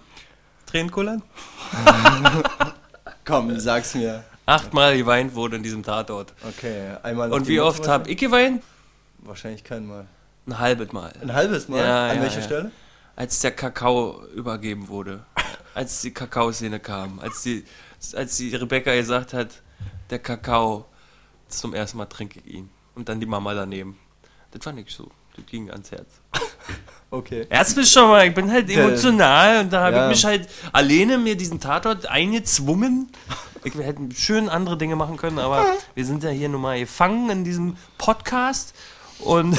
Tränenkullern? 0.66 1.22
Komm, 3.26 3.60
sag's 3.60 3.94
mir. 3.94 4.24
Achtmal 4.46 4.98
geweint 4.98 5.36
wurde 5.36 5.58
in 5.58 5.64
diesem 5.64 5.84
Tatort. 5.84 6.34
Okay, 6.48 6.96
einmal. 7.04 7.32
Und 7.32 7.48
wie 7.48 7.60
oft 7.60 7.88
habe 7.88 8.10
ich 8.10 8.18
geweint? 8.18 8.64
Wahrscheinlich 9.20 9.64
kein 9.64 9.86
Mal. 9.86 10.08
Ein 10.48 10.58
halbes 10.58 10.92
Mal. 10.92 11.14
Ein 11.22 11.34
halbes 11.34 11.68
Mal? 11.70 11.80
Ja, 11.84 12.08
An 12.08 12.16
ja, 12.18 12.22
welcher. 12.24 12.42
Stelle? 12.42 12.72
Als 13.16 13.40
der 13.42 13.52
Kakao 13.52 14.24
übergeben 14.34 14.88
wurde. 14.88 15.24
Als 15.76 16.02
die 16.02 16.12
Kakaoszene 16.12 16.80
kam. 16.80 17.20
Als 17.20 17.44
die, 17.44 17.64
als 18.16 18.38
die 18.38 18.56
Rebecca 18.56 18.94
gesagt 18.96 19.34
hat, 19.34 19.62
der 20.10 20.20
Kakao, 20.20 20.86
zum 21.48 21.74
ersten 21.74 21.98
Mal 21.98 22.06
trinke 22.06 22.40
ich 22.44 22.54
ihn. 22.56 22.70
Und 22.96 23.10
dann 23.10 23.20
die 23.20 23.26
Mama 23.26 23.54
daneben. 23.54 23.98
Das 24.52 24.64
fand 24.64 24.80
ich 24.80 24.94
so. 24.94 25.10
Das 25.36 25.46
ging 25.46 25.70
ans 25.72 25.92
Herz. 25.92 26.08
Okay. 27.12 27.48
Erst 27.50 27.76
mich 27.76 27.92
schon 27.92 28.08
mal, 28.08 28.28
ich 28.28 28.36
bin 28.36 28.52
halt 28.52 28.70
emotional 28.70 29.62
und 29.62 29.74
da 29.74 29.82
habe 29.86 29.96
Ja. 29.96 30.04
ich 30.06 30.10
mich 30.18 30.26
halt 30.26 30.48
alleine 30.72 31.18
mir 31.18 31.36
diesen 31.36 31.60
Tatort 31.60 32.06
eingezwungen. 32.06 33.12
Ich 33.64 33.76
wir 33.76 33.84
hätten 33.84 34.12
schön 34.12 34.48
andere 34.48 34.78
Dinge 34.78 34.96
machen 34.96 35.18
können, 35.18 35.40
aber 35.40 35.66
wir 35.96 36.06
sind 36.06 36.22
ja 36.24 36.30
hier 36.30 36.50
nun 36.50 36.62
mal 36.62 36.78
gefangen 36.78 37.32
in 37.32 37.44
diesem 37.44 37.78
Podcast 37.98 38.76
und 39.22 39.58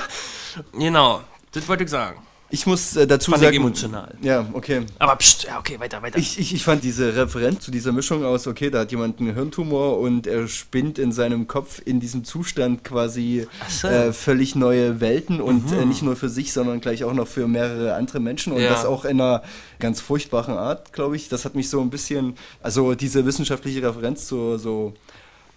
genau, 0.72 1.22
das 1.52 1.66
wollte 1.66 1.84
ich 1.84 1.90
sagen. 1.90 2.25
Ich 2.48 2.64
muss 2.64 2.94
äh, 2.94 3.06
dazu 3.08 3.32
Fand 3.32 3.42
sagen. 3.42 3.56
emotional. 3.56 4.14
Ja, 4.22 4.46
okay. 4.52 4.82
Aber 5.00 5.16
pst, 5.16 5.44
ja, 5.44 5.58
okay, 5.58 5.80
weiter, 5.80 6.00
weiter. 6.02 6.16
Ich, 6.18 6.38
ich, 6.38 6.54
ich 6.54 6.62
fand 6.62 6.84
diese 6.84 7.16
Referenz 7.16 7.64
zu 7.64 7.72
dieser 7.72 7.90
Mischung 7.90 8.24
aus, 8.24 8.46
okay, 8.46 8.70
da 8.70 8.80
hat 8.80 8.92
jemand 8.92 9.18
einen 9.18 9.34
Hirntumor 9.34 9.98
und 9.98 10.28
er 10.28 10.46
spinnt 10.46 10.98
in 11.00 11.10
seinem 11.10 11.48
Kopf 11.48 11.82
in 11.84 11.98
diesem 11.98 12.22
Zustand 12.24 12.84
quasi 12.84 13.48
so. 13.68 13.88
äh, 13.88 14.12
völlig 14.12 14.54
neue 14.54 15.00
Welten 15.00 15.40
und 15.40 15.72
äh, 15.72 15.84
nicht 15.84 16.02
nur 16.02 16.14
für 16.14 16.28
sich, 16.28 16.52
sondern 16.52 16.80
gleich 16.80 17.02
auch 17.02 17.14
noch 17.14 17.26
für 17.26 17.48
mehrere 17.48 17.94
andere 17.94 18.20
Menschen 18.20 18.52
und 18.52 18.60
Ja. 18.60 18.70
das 18.70 18.84
auch 18.84 19.04
in 19.04 19.20
einer 19.20 19.42
ganz 19.80 20.00
furchtbaren 20.00 20.54
Art, 20.56 20.92
glaube 20.92 21.16
ich. 21.16 21.28
Das 21.28 21.44
hat 21.44 21.56
mich 21.56 21.68
so 21.68 21.80
ein 21.80 21.90
bisschen, 21.90 22.36
also 22.62 22.94
diese 22.94 23.26
wissenschaftliche 23.26 23.82
Referenz 23.82 24.26
zur 24.28 24.58
so 24.60 24.94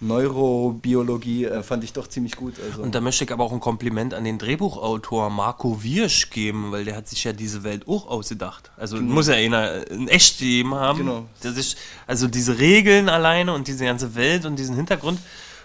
Neurobiologie 0.02 1.46
äh, 1.46 1.62
fand 1.62 1.84
ich 1.84 1.92
doch 1.92 2.08
ziemlich 2.08 2.38
gut. 2.38 2.56
Also. 2.64 2.82
Und 2.82 2.96
da 2.96 3.02
möchte 3.02 3.26
ich 3.26 3.32
aber 3.34 3.44
auch 3.44 3.52
ein 3.52 3.60
Kompliment 3.60 4.14
an 4.14 4.24
den 4.24 4.38
Drehbuchautor 4.38 5.30
Marco 5.30 5.84
Wirsch 5.84 6.30
geben, 6.30 6.72
weil 6.72 6.86
der 6.86 6.96
hat 6.96 7.10
sich 7.10 7.26
ja 7.26 7.34
diese 7.34 7.64
Welt 7.64 7.88
auch 7.88 8.08
ausgedacht. 8.08 8.72
Also 8.78 8.98
muss 8.98 9.28
ja 9.28 9.36
einer 9.36 9.84
ein 9.92 10.08
echt 10.08 10.40
gegeben 10.40 10.76
haben. 10.76 11.00
Genau. 11.00 11.26
Der 11.44 11.52
sich, 11.52 11.76
also 12.08 12.28
diese 12.28 12.60
Regeln 12.60 13.10
alleine 13.10 13.54
und 13.54 13.68
diese 13.68 13.84
ganze 13.84 14.16
Welt 14.16 14.46
und 14.46 14.58
diesen 14.58 14.76
Hintergrund, 14.76 15.20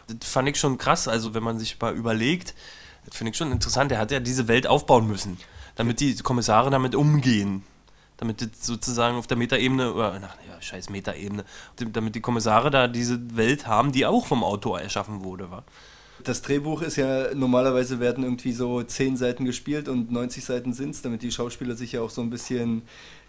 das 0.09 0.29
fand 0.29 0.49
ich 0.49 0.59
schon 0.59 0.79
krass. 0.79 1.07
Also 1.07 1.35
wenn 1.35 1.45
man 1.45 1.61
sich 1.61 1.79
mal 1.81 1.95
überlegt, 1.95 2.55
das 3.07 3.17
finde 3.17 3.31
ich 3.31 3.37
schon 3.37 3.53
interessant. 3.53 3.93
Der 3.93 3.99
hat 3.99 4.11
ja 4.11 4.19
diese 4.19 4.49
Welt 4.49 4.67
aufbauen 4.67 5.07
müssen, 5.07 5.38
damit 5.76 6.00
die 6.00 6.17
Kommissare 6.17 6.71
damit 6.71 6.97
umgehen. 6.97 7.62
Damit 8.25 8.40
das 8.40 8.49
sozusagen 8.66 9.16
auf 9.19 9.26
der 9.26 9.37
Metaebene, 9.37 9.93
oder 9.93 10.19
ach, 10.25 10.37
ja, 10.49 10.61
scheiß 10.62 10.88
Metaebene, 10.88 11.45
damit 11.76 12.14
die 12.14 12.21
Kommissare 12.23 12.71
da 12.71 12.88
diese 12.88 13.37
Welt 13.37 13.66
haben, 13.66 13.93
die 13.93 14.07
auch 14.07 14.25
vom 14.25 14.43
Autor 14.43 14.81
erschaffen 14.81 15.23
wurde, 15.25 15.50
war. 15.50 15.64
Das 16.23 16.40
Drehbuch 16.40 16.81
ist 16.81 16.97
ja 16.97 17.35
normalerweise 17.35 18.00
werden 18.00 18.25
irgendwie 18.25 18.52
so 18.52 18.83
10 18.83 19.19
Seiten 19.19 19.45
gespielt 19.45 19.88
und 19.90 20.11
90 20.11 20.43
Seiten 20.43 20.73
sind 20.73 20.95
es, 20.95 21.02
damit 21.02 21.21
die 21.21 21.31
Schauspieler 21.31 21.75
sich 21.75 21.93
ja 21.93 22.00
auch 22.00 22.09
so 22.09 22.23
ein 22.23 22.31
bisschen 22.31 22.83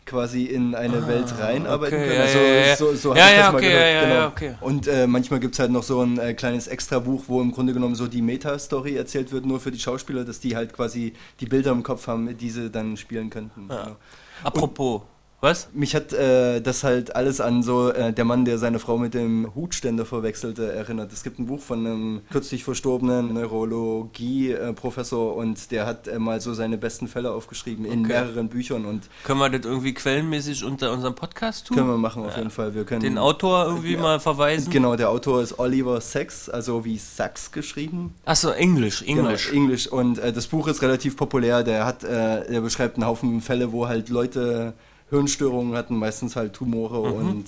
quasi 0.05 0.43
in 0.45 0.75
eine 0.75 1.05
Welt 1.07 1.33
reinarbeiten 1.39 1.97
Ah, 1.97 2.01
okay, 2.01 2.07
können. 2.07 2.15
ja, 2.19 2.21
Also 2.25 2.37
ja, 2.37 2.65
ja. 2.67 2.75
so, 2.77 2.93
so 2.95 3.15
Ja, 3.15 3.29
ja, 3.31 3.37
das 3.37 3.51
mal 3.53 3.57
okay, 3.57 3.71
ja, 3.73 3.87
ja, 3.87 4.01
genau. 4.03 4.13
ja, 4.15 4.27
okay. 4.27 4.55
Und 4.61 4.87
äh, 4.87 5.07
manchmal 5.07 5.39
gibt 5.41 5.55
es 5.55 5.59
halt 5.59 5.71
noch 5.71 5.81
so 5.83 5.99
ein 6.03 6.19
äh, 6.19 6.33
kleines 6.35 6.67
Extra-Buch, 6.67 7.23
wo 7.27 7.41
im 7.41 7.51
Grunde 7.51 7.73
genommen 7.73 7.95
so 7.95 8.07
die 8.07 8.21
Meta-Story 8.21 8.95
erzählt 8.95 9.31
wird, 9.33 9.45
nur 9.47 9.59
für 9.59 9.71
die 9.71 9.79
Schauspieler, 9.79 10.23
dass 10.23 10.39
die 10.39 10.55
halt 10.55 10.71
quasi 10.73 11.13
die 11.41 11.47
Bilder 11.47 11.71
im 11.71 11.81
Kopf 11.83 12.05
haben, 12.07 12.37
die 12.37 12.49
sie 12.51 12.69
dann 12.69 12.95
spielen 12.97 13.29
könnten. 13.31 13.65
Ja. 13.67 13.95
Genau. 14.37 14.47
Apropos, 14.49 15.01
was? 15.45 15.69
Mich 15.73 15.95
hat 15.95 16.11
äh, 16.11 16.59
das 16.59 16.83
halt 16.83 17.15
alles 17.15 17.39
an 17.39 17.63
so 17.63 17.89
äh, 17.89 18.11
der 18.11 18.25
Mann, 18.25 18.43
der 18.43 18.57
seine 18.57 18.79
Frau 18.79 18.97
mit 18.97 19.13
dem 19.13 19.55
Hutständer 19.55 20.05
verwechselte, 20.05 20.73
erinnert. 20.73 21.13
Es 21.13 21.23
gibt 21.23 21.39
ein 21.39 21.45
Buch 21.45 21.61
von 21.61 21.85
einem 21.85 22.21
kürzlich 22.31 22.65
verstorbenen 22.65 23.33
Neurologie-Professor 23.33 25.35
und 25.35 25.71
der 25.71 25.85
hat 25.85 26.07
äh, 26.07 26.19
mal 26.19 26.41
so 26.41 26.53
seine 26.53 26.77
besten 26.77 27.07
Fälle 27.07 27.31
aufgeschrieben 27.31 27.85
in 27.85 28.01
Okay. 28.05 28.13
mehreren 28.13 28.49
Büchern 28.49 28.85
und 28.85 29.09
Können 29.23 29.39
wir 29.39 29.49
das 29.49 29.65
irgendwie 29.65 29.93
quellenmäßig 29.93 30.63
unter 30.63 30.91
unserem 30.91 31.15
Podcast 31.15 31.67
tun? 31.67 31.77
können 31.77 31.89
wir 31.89 31.97
machen 31.97 32.25
auf 32.25 32.35
jeden 32.37 32.49
Fall. 32.49 32.73
Wir 32.75 32.83
können 32.83 33.01
Den 33.01 33.17
Autor 33.17 33.65
irgendwie 33.67 33.93
Ja. 33.93 34.01
mal 34.01 34.19
verweisen? 34.19 34.71
Genau, 34.71 34.95
der 34.95 35.09
Autor 35.09 35.41
ist 35.41 35.57
Oliver 35.59 36.01
Sacks, 36.01 36.49
also 36.49 36.83
wie 36.85 36.97
Sachs 36.97 37.51
geschrieben. 37.51 38.13
Achso, 38.25 38.49
Englisch, 38.49 39.01
Englisch. 39.03 39.49
Genau, 39.49 39.61
Englisch. 39.63 39.87
Und 39.87 40.17
äh, 40.19 40.33
das 40.33 40.47
Buch 40.47 40.67
ist 40.67 40.81
relativ 40.81 41.15
populär. 41.15 41.63
Der 41.63 41.85
hat, 41.85 42.03
äh, 42.03 42.47
der 42.49 42.61
beschreibt 42.61 42.97
einen 42.97 43.05
Haufen 43.05 43.41
Fälle, 43.41 43.71
wo 43.71 43.87
halt 43.87 44.09
Leute 44.09 44.73
Hirnstörungen 45.09 45.75
hatten, 45.75 45.97
meistens 45.97 46.35
halt 46.35 46.53
Tumore 46.53 46.99
Mhm. 47.21 47.29
und 47.29 47.45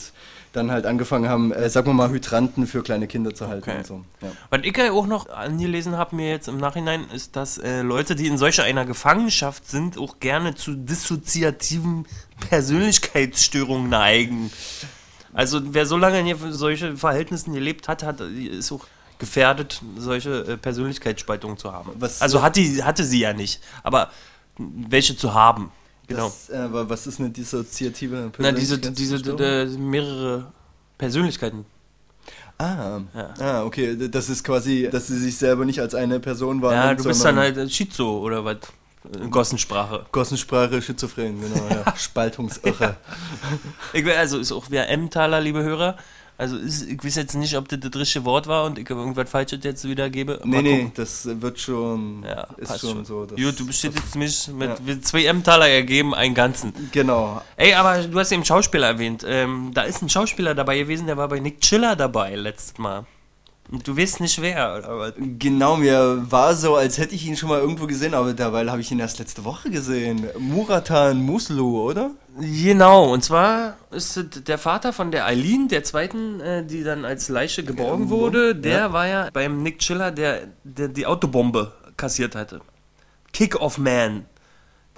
dann 0.54 0.72
halt 0.72 0.86
angefangen 0.86 1.28
haben, 1.30 1.52
äh, 1.52 1.70
sagen 1.70 1.88
wir 1.88 1.94
mal, 1.94 2.10
Hydranten 2.10 2.66
für 2.68 2.82
kleine 2.82 3.08
Kinder 3.08 3.34
zu 3.36 3.48
halten 3.48 3.70
Okay. 3.70 3.80
und 3.80 3.86
so. 3.88 4.06
Ja. 4.22 4.30
Was 4.50 4.62
ich 4.64 4.76
ja 4.78 4.92
auch 4.92 5.06
noch 5.08 5.30
angelesen 5.30 5.98
habe, 5.98 6.16
mir 6.16 6.30
jetzt 6.30 6.48
im 6.48 6.58
Nachhinein, 6.58 7.06
ist, 7.14 7.36
dass 7.36 7.58
äh, 7.58 7.82
Leute, 7.82 8.16
die 8.16 8.28
in 8.28 8.38
solcher 8.38 8.64
einer 8.64 8.86
Gefangenschaft 8.86 9.68
sind, 9.70 9.98
auch 9.98 10.20
gerne 10.20 10.56
zu 10.56 10.74
dissoziativen 10.76 12.06
Persönlichkeitsstörungen 12.50 13.90
neigen. 13.90 14.52
Also 15.34 15.60
wer 15.74 15.86
so 15.86 15.98
lange 15.98 16.20
in 16.20 16.26
hier- 16.26 16.38
solche 16.52 16.96
Verhältnissen 16.98 17.54
gelebt 17.54 17.88
hat, 17.88 18.04
hat 18.04 18.22
ist 18.22 18.72
auch 18.72 18.86
gefährdet, 19.20 19.82
solche 19.98 20.42
äh, 20.46 20.58
Persönlichkeitsspaltungen 20.58 21.58
zu 21.58 21.74
haben. 21.74 21.92
Was- 22.00 22.22
also 22.22 22.42
hat 22.42 22.56
die, 22.56 22.84
hatte 22.84 23.04
sie 23.04 23.20
ja 23.20 23.34
nicht, 23.34 23.62
aber 23.84 24.12
welche 24.58 25.16
zu 25.18 25.34
haben. 25.34 25.72
Genau. 26.08 26.26
Das, 26.26 26.50
äh, 26.50 26.72
wa- 26.74 26.86
was 26.88 27.06
ist 27.08 27.20
eine 27.20 27.30
dissoziative 27.30 28.32
Na, 28.38 28.52
diese, 28.52 28.78
diese, 28.78 29.78
mehrere 29.78 30.52
Persönlichkeiten. 30.98 31.66
Ah, 32.58 33.02
Ja. 33.14 33.34
ah, 33.40 33.64
okay. 33.66 33.96
Das 34.10 34.30
ist 34.30 34.44
quasi, 34.44 34.90
dass 34.92 35.08
sie 35.08 35.18
sich 35.20 35.38
selber 35.38 35.64
nicht 35.66 35.80
als 35.80 35.94
eine 35.94 36.20
Person 36.20 36.58
Ja, 36.58 36.64
wahrnimmt, 36.64 37.00
du 37.02 37.04
bist 37.06 37.24
dann 37.24 37.36
halt 37.38 37.72
Schizo 37.72 38.20
oder 38.20 38.44
was? 38.44 38.58
Gossensprache. 39.30 40.06
Gossensprache, 40.12 40.82
Schizophren, 40.82 41.40
genau, 41.40 41.68
ja. 41.70 41.94
Spaltungsirre. 41.98 42.98
Ich, 43.94 44.04
will- 44.04 44.14
also 44.14 44.38
ist 44.40 44.52
auch 44.52 44.66
wer 44.70 44.90
Emmentaler, 44.90 45.40
liebe 45.40 45.64
Hörer. 45.64 45.98
Also 46.40 46.56
ist, 46.56 46.84
ich 46.88 47.04
weiß 47.04 47.16
jetzt 47.16 47.34
nicht, 47.34 47.58
ob 47.58 47.68
das 47.68 47.80
das 47.80 47.96
richtige 47.96 48.24
Wort 48.26 48.46
war 48.46 48.66
und 48.66 48.78
ich 48.78 48.88
irgendwas 48.90 49.28
Falsches 49.30 49.60
jetzt 49.64 49.84
wiedergebe. 49.88 50.40
Nee, 50.44 50.62
nee, 50.62 50.92
das 50.94 51.28
wird 51.42 51.60
schon, 51.60 52.24
Ja, 52.24 52.48
ist 52.58 52.68
passt 52.68 52.82
schon, 52.82 53.04
so. 53.06 53.26
Gut, 53.26 53.60
du 53.60 53.66
bestätigst 53.66 54.16
mich 54.16 54.48
mit 54.50 54.70
Ja. 54.70 54.76
mit 54.86 55.08
zwei 55.08 55.26
Emmentaler 55.26 55.68
ergeben, 55.68 56.14
einen 56.14 56.36
ganzen. 56.36 56.74
Genau. 56.92 57.42
Ey, 57.56 57.74
aber 57.74 58.04
du 58.04 58.20
hast 58.20 58.32
eben 58.32 58.46
Schauspieler 58.46 58.88
erwähnt. 58.88 59.26
Ähm, 59.28 59.72
da 59.74 59.82
ist 59.82 60.02
ein 60.04 60.10
Schauspieler 60.10 60.54
dabei 60.54 60.78
gewesen, 60.78 61.08
der 61.08 61.18
war 61.18 61.28
bei 61.28 61.40
Nick 61.40 61.60
Chiller 61.62 61.96
dabei 61.96 62.36
letztes 62.36 62.78
Mal. 62.78 63.06
Du 63.70 63.98
weißt 63.98 64.22
nicht 64.22 64.42
wer? 64.42 65.14
Genau, 65.18 65.76
mir 65.76 66.24
war 66.30 66.56
so, 66.56 66.76
als 66.76 66.98
hätte 66.98 67.16
ich 67.16 67.28
ihn 67.28 67.36
schon 67.36 67.50
mal 67.50 67.60
irgendwo 67.60 67.86
gesehen, 67.86 68.14
aber 68.14 68.34
dabei 68.34 68.66
habe 68.66 68.80
ich 68.80 68.92
ihn 68.92 69.00
erst 69.00 69.20
letzte 69.20 69.44
Woche 69.44 69.70
gesehen. 69.70 70.26
Muratan 70.40 71.22
Muslu, 71.22 71.82
oder? 71.82 72.12
Genau, 72.40 73.12
und 73.12 73.26
zwar 73.26 73.76
ist 73.92 74.48
der 74.48 74.58
Vater 74.58 74.94
von 74.94 75.12
der 75.12 75.26
Eileen, 75.26 75.68
der 75.68 75.84
zweiten, 75.84 76.40
äh, 76.40 76.66
die 76.66 76.84
dann 76.84 77.04
als 77.04 77.28
Leiche 77.28 77.64
geborgen 77.64 78.06
Ja, 78.06 78.10
wurde. 78.10 78.56
Der 78.56 78.78
ja. 78.78 78.94
war 78.94 79.08
ja 79.08 79.30
beim 79.34 79.62
Nick 79.64 79.80
Chiller, 79.80 80.12
der, 80.12 80.48
der 80.64 80.88
die 80.88 81.06
Autobombe 81.06 81.74
kassiert 81.98 82.36
hatte. 82.36 82.62
Kick-Off 83.34 83.78
Man. 83.78 84.26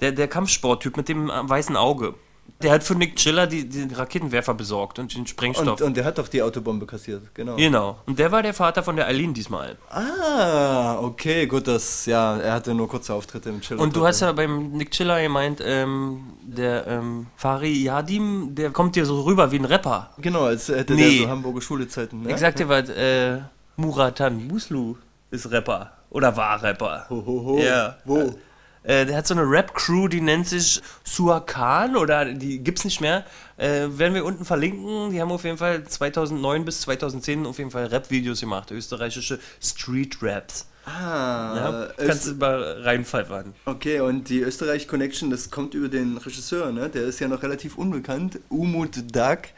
Der, 0.00 0.12
der 0.12 0.28
Kampfsporttyp 0.28 0.96
mit 0.96 1.08
dem 1.08 1.28
weißen 1.28 1.76
Auge. 1.76 2.14
Der 2.62 2.72
hat 2.72 2.82
für 2.82 2.94
Nick 2.94 3.16
Chiller 3.16 3.46
die, 3.46 3.68
den 3.68 3.90
Raketenwerfer 3.90 4.54
besorgt 4.54 4.98
und 4.98 5.14
den 5.14 5.26
Sprengstoff. 5.26 5.80
Und, 5.80 5.86
und 5.86 5.96
der 5.96 6.04
hat 6.04 6.18
doch 6.18 6.28
die 6.28 6.42
Autobombe 6.42 6.86
kassiert, 6.86 7.34
genau. 7.34 7.56
genau. 7.56 7.98
Und 8.06 8.18
der 8.18 8.32
war 8.32 8.42
der 8.42 8.54
Vater 8.54 8.82
von 8.82 8.96
der 8.96 9.06
Eileen 9.06 9.34
diesmal. 9.34 9.76
Ah, 9.90 10.98
okay, 11.00 11.46
gut, 11.46 11.66
das, 11.66 12.06
ja, 12.06 12.36
er 12.38 12.52
hatte 12.54 12.74
nur 12.74 12.88
kurze 12.88 13.14
Auftritte 13.14 13.50
im 13.50 13.60
Chiller. 13.60 13.80
Und 13.80 13.94
du 13.96 14.06
hast 14.06 14.20
ja 14.20 14.32
beim 14.32 14.72
Nick 14.72 14.90
Chiller 14.90 15.20
gemeint, 15.22 15.60
ähm, 15.64 16.34
der 16.42 16.86
ähm, 16.86 17.26
Fari 17.36 17.72
Yadim, 17.72 18.54
der 18.54 18.70
kommt 18.70 18.96
dir 18.96 19.06
so 19.06 19.22
rüber 19.22 19.50
wie 19.52 19.58
ein 19.58 19.64
Rapper. 19.64 20.10
Genau, 20.18 20.44
als 20.44 20.68
hätte 20.68 20.94
Nee. 20.94 21.18
der 21.18 21.26
so 21.26 21.28
Hamburger 21.28 21.60
Schulezeiten, 21.60 22.22
ne? 22.22 22.32
Ich 22.32 22.38
sag 22.38 22.56
dir 22.56 22.68
was, 22.68 22.88
äh, 22.88 23.38
Muratan 23.76 24.46
Muslu 24.46 24.96
ist 25.30 25.50
Rapper. 25.50 25.92
Oder 26.10 26.36
war 26.36 26.62
Rapper. 26.62 27.06
Ho, 27.08 27.24
ho, 27.24 27.44
ho. 27.44 27.58
Ja. 27.58 27.96
Wo? 28.04 28.34
Äh, 28.82 29.04
der 29.06 29.16
hat 29.18 29.26
so 29.26 29.34
eine 29.34 29.42
Rap-Crew, 29.42 30.08
die 30.08 30.20
nennt 30.22 30.48
sich 30.48 30.80
Suakan 31.04 31.96
oder 31.96 32.24
die 32.24 32.60
gibt's 32.60 32.84
nicht 32.84 33.00
mehr. 33.00 33.24
Äh, 33.58 33.86
werden 33.90 34.14
wir 34.14 34.24
unten 34.24 34.44
verlinken. 34.44 35.10
Die 35.10 35.20
haben 35.20 35.30
auf 35.30 35.44
jeden 35.44 35.58
Fall 35.58 35.84
2009 35.84 36.64
bis 36.64 36.80
2010 36.82 37.46
auf 37.46 37.58
jeden 37.58 37.70
Fall 37.70 37.86
Rap-Videos 37.86 38.40
gemacht. 38.40 38.70
Österreichische 38.70 39.38
Street-Raps. 39.62 40.66
Ah, 40.86 41.54
Ja, 41.56 41.88
kannst 42.06 42.26
du 42.26 42.34
mal 42.34 42.62
reinpfeifen. 42.82 43.52
okay, 43.66 44.00
und 44.00 44.28
die 44.30 44.40
Österreich-Connection, 44.40 45.30
das 45.30 45.50
kommt 45.50 45.74
über 45.74 45.88
den 45.88 46.16
Regisseur, 46.16 46.72
ne? 46.72 46.88
Der 46.88 47.02
ist 47.04 47.20
ja 47.20 47.28
noch 47.28 47.42
relativ 47.42 47.76
unbekannt. 47.76 48.40
Umut 48.48 49.14
Dag. 49.14 49.50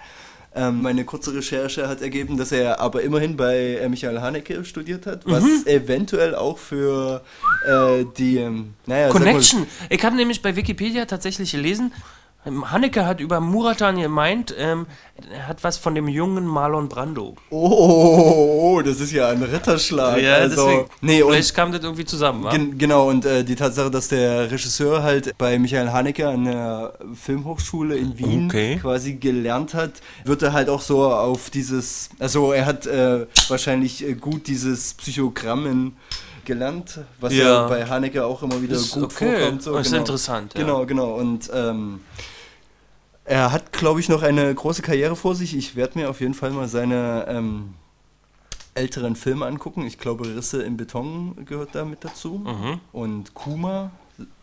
Ähm, 0.55 0.83
meine 0.83 1.05
kurze 1.07 1.35
Recherche 1.35 1.89
hat 1.89 2.03
ergeben, 2.03 2.37
dass 2.37 2.53
er 2.53 2.79
aber 2.79 3.01
immerhin 3.03 3.37
bei 3.39 3.77
äh, 3.77 3.89
Michael 3.89 4.21
Haneke 4.21 4.65
studiert 4.67 5.07
hat, 5.07 5.23
was 5.25 5.43
Mhm. 5.43 5.63
eventuell 5.65 6.35
auch 6.35 6.59
für 6.59 7.23
äh, 7.67 8.05
die, 8.19 8.37
ähm, 8.37 8.75
naja, 8.85 9.07
mal- 9.07 9.13
Connection. 9.13 9.67
Ich 9.89 10.05
habe 10.05 10.15
nämlich 10.15 10.43
bei 10.43 10.55
Wikipedia 10.55 11.07
tatsächlich 11.07 11.53
gelesen, 11.53 11.93
Hanneke 12.45 13.07
hat 13.07 13.21
über 13.21 13.41
Muratan 13.41 14.01
gemeint, 14.01 14.53
ähm, 14.59 14.87
er 15.33 15.47
hat 15.47 15.63
was 15.63 15.77
von 15.79 15.95
dem 15.95 16.09
jungen 16.09 16.45
Marlon 16.45 16.89
Brando. 16.89 17.37
Oh, 17.51 17.69
oh, 17.71 17.71
oh, 17.71 18.77
oh, 18.79 18.83
das 18.83 18.99
ist 19.01 19.13
ja 19.13 19.29
ein 19.29 19.43
Ritterschlag. 19.43 20.21
Ja, 20.21 20.35
also, 20.37 20.67
deswegen. 20.67 20.89
Nee, 21.03 21.23
und 21.23 21.33
Vielleicht 21.33 21.55
kam 21.55 21.71
das 21.71 21.83
irgendwie 21.85 22.05
zusammen. 22.05 22.43
wa? 22.43 22.51
Gen 22.51 22.79
genau, 22.79 23.09
und 23.09 23.25
äh, 23.25 23.45
die 23.45 23.55
Tatsache, 23.55 23.91
dass 23.93 24.09
der 24.09 24.51
Regisseur 24.51 25.05
halt 25.05 25.39
bei 25.39 25.57
Michael 25.59 25.91
Haneke 25.93 26.29
an 26.29 26.45
der 26.45 26.95
Filmhochschule 27.15 27.97
in 27.97 28.19
Wien 28.19 28.47
Okay. 28.47 28.79
quasi 28.81 29.15
gelernt 29.15 29.75
hat, 29.75 29.93
wird 30.25 30.43
er 30.43 30.53
halt 30.53 30.69
auch 30.69 30.81
so 30.81 31.05
auf 31.05 31.49
dieses, 31.51 32.11
also 32.19 32.53
er 32.53 32.67
hat 32.67 32.87
äh, 32.87 33.27
wahrscheinlich 33.49 34.05
äh, 34.05 34.15
gut 34.15 34.49
dieses 34.49 34.95
Psychogrammen 34.95 35.97
gelernt, 36.45 37.01
was 37.21 37.33
ja, 37.33 37.45
Ja. 37.45 37.69
bei 37.69 37.87
Haneke 37.87 38.25
auch 38.25 38.43
immer 38.43 38.61
wieder 38.61 38.77
Ist 38.77 38.95
gut 38.95 39.05
okay. 39.05 39.37
vorkommt. 39.39 39.63
So, 39.63 39.77
ist 39.77 39.89
genau. 39.89 39.99
interessant. 39.99 40.55
Ja. 40.55 40.61
Genau, 40.61 40.87
genau. 40.87 41.15
Und 41.15 41.51
ähm, 41.55 42.01
er 43.25 43.53
hat, 43.53 43.73
glaube 43.73 44.01
ich, 44.01 44.09
noch 44.09 44.23
eine 44.23 44.55
große 44.55 44.83
Karriere 44.83 45.17
vor 45.17 45.35
sich. 45.35 45.57
Ich 45.57 45.77
werde 45.77 45.99
mir 45.99 46.11
auf 46.11 46.21
jeden 46.21 46.35
Fall 46.35 46.51
mal 46.51 46.69
seine 46.69 47.27
ähm, 47.29 47.75
älteren 48.75 49.17
Filme 49.17 49.47
angucken. 49.47 49.87
Ich 49.87 49.99
glaube, 49.99 50.27
Risse 50.35 50.63
im 50.63 50.77
Beton 50.77 51.45
gehört 51.45 51.75
da 51.75 51.85
mit 51.85 52.05
dazu. 52.05 52.43
Mhm. 52.45 52.81
Und 52.93 53.35
Kuma 53.35 53.91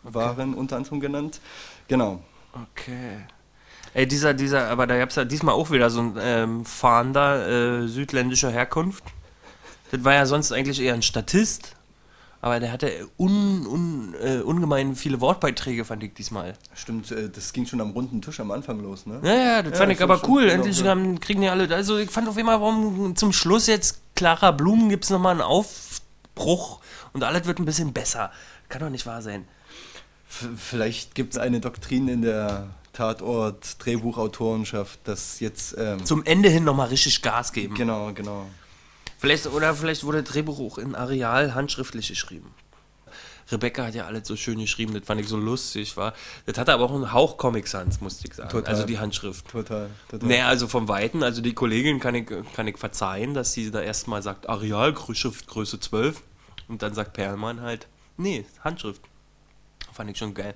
waren 0.02 0.54
unter 0.54 0.76
anderem 0.76 1.00
genannt. 1.00 1.40
Genau. 1.88 2.22
Okay. 2.72 3.18
Ey, 3.92 4.06
dieser, 4.06 4.34
dieser, 4.34 4.68
aber 4.68 4.86
da 4.86 4.96
gab 4.98 5.10
es 5.10 5.16
ja 5.16 5.24
diesmal 5.24 5.54
auch 5.54 5.70
wieder 5.70 5.90
so 5.90 6.00
ein 6.00 6.16
ähm, 6.20 6.64
Fahnder 6.64 7.82
äh, 7.82 7.88
südländischer 7.88 8.50
Herkunft. 8.50 9.02
Das 9.90 10.04
war 10.04 10.14
ja 10.14 10.26
sonst 10.26 10.52
eigentlich 10.52 10.80
eher 10.80 10.94
ein 10.94 11.02
Statist, 11.02 11.74
aber 12.42 12.58
der 12.60 12.72
hatte 12.72 12.90
un, 13.18 13.66
un, 13.66 14.14
äh, 14.22 14.38
ungemein 14.40 14.96
viele 14.96 15.20
Wortbeiträge, 15.20 15.84
fand 15.84 16.02
ich 16.02 16.14
diesmal. 16.14 16.54
Stimmt, 16.74 17.10
äh, 17.10 17.28
das 17.28 17.52
ging 17.52 17.66
schon 17.66 17.80
am 17.80 17.90
runden 17.90 18.22
Tisch 18.22 18.40
am 18.40 18.50
Anfang 18.50 18.80
los, 18.80 19.06
ne? 19.06 19.20
Ja, 19.22 19.34
ja, 19.34 19.62
das 19.62 19.72
Ja, 19.72 19.78
fand 19.78 19.92
ich 19.92 19.98
das 19.98 20.04
aber 20.04 20.14
war 20.14 20.20
schon- 20.20 20.30
cool. 20.30 20.42
genau, 20.42 20.54
Endlich 20.54 20.80
ja. 20.80 20.94
kriegen 21.20 21.40
die 21.42 21.48
alle. 21.48 21.72
Also, 21.74 21.98
ich 21.98 22.10
fand 22.10 22.28
auf 22.28 22.36
jeden 22.36 22.48
Fall, 22.48 22.60
warum 22.60 23.14
zum 23.16 23.32
Schluss 23.32 23.66
jetzt 23.66 24.00
Clara 24.14 24.50
Blumen 24.52 24.88
gibt 24.88 25.04
es 25.04 25.10
nochmal 25.10 25.32
einen 25.32 25.42
Aufbruch 25.42 26.80
und 27.12 27.24
alles 27.24 27.46
wird 27.46 27.58
ein 27.58 27.64
bisschen 27.64 27.92
besser. 27.92 28.30
Kann 28.68 28.80
doch 28.82 28.90
nicht 28.90 29.06
wahr 29.06 29.22
sein. 29.22 29.46
F 30.28 30.48
vielleicht 30.56 31.14
gibt 31.14 31.32
es 31.34 31.38
eine 31.38 31.60
Doktrin 31.60 32.08
in 32.08 32.22
der 32.22 32.68
Tatort-Drehbuchautorenschaft, 32.92 35.00
dass 35.04 35.40
jetzt. 35.40 35.74
Ähm, 35.78 36.04
Zum 36.04 36.24
Ende 36.24 36.48
hin 36.48 36.64
nochmal 36.64 36.88
richtig 36.88 37.22
Gas 37.22 37.52
geben. 37.52 37.74
genau, 37.74 38.12
genau. 38.14 38.46
Vielleicht, 39.20 39.46
oder 39.48 39.74
vielleicht 39.74 40.02
wurde 40.04 40.22
das 40.22 40.32
Drehbuch 40.32 40.58
auch 40.58 40.78
in 40.78 40.94
Areal 40.94 41.54
handschriftlich 41.54 42.08
geschrieben. 42.08 42.54
Rebecca 43.52 43.84
hat 43.84 43.94
ja 43.94 44.06
alles 44.06 44.26
so 44.26 44.34
schön 44.34 44.58
geschrieben, 44.58 44.94
das 44.94 45.04
fand 45.04 45.20
ich 45.20 45.28
so 45.28 45.36
lustig. 45.36 45.96
War. 45.98 46.14
Das 46.46 46.56
hatte 46.56 46.72
aber 46.72 46.84
auch 46.84 46.94
einen 46.94 47.12
Hauch 47.12 47.36
Comic 47.36 47.68
Sans, 47.68 48.00
musste 48.00 48.26
ich 48.26 48.34
sagen. 48.34 48.48
Total. 48.48 48.72
Also 48.72 48.86
die 48.86 48.98
Handschrift. 48.98 49.46
Total. 49.48 49.90
total. 50.08 50.26
Naja, 50.26 50.48
also 50.48 50.68
vom 50.68 50.88
Weiten, 50.88 51.22
also 51.22 51.42
die 51.42 51.52
Kollegin 51.52 52.00
kann 52.00 52.14
ich, 52.14 52.28
kann 52.54 52.66
ich 52.66 52.78
verzeihen, 52.78 53.34
dass 53.34 53.52
sie 53.52 53.70
da 53.70 53.82
erstmal 53.82 54.22
sagt, 54.22 54.48
Areal, 54.48 54.94
Schrift 55.12 55.46
Größe 55.48 55.80
12. 55.80 56.22
Und 56.68 56.82
dann 56.82 56.94
sagt 56.94 57.12
Perlmann 57.12 57.60
halt, 57.60 57.88
nee, 58.16 58.46
Handschrift. 58.64 59.02
Fand 59.92 60.10
ich 60.10 60.16
schon 60.16 60.32
geil. 60.32 60.54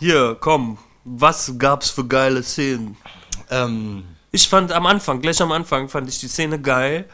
Hier, 0.00 0.36
komm, 0.40 0.78
was 1.04 1.54
gab's 1.56 1.90
für 1.90 2.06
geile 2.06 2.42
Szenen? 2.42 2.96
Ähm, 3.50 4.04
Ich 4.32 4.48
fand 4.48 4.72
am 4.72 4.86
Anfang, 4.86 5.20
gleich 5.20 5.40
am 5.40 5.52
Anfang, 5.52 5.88
fand 5.88 6.08
ich 6.08 6.18
die 6.18 6.28
Szene 6.28 6.60
geil, 6.60 7.08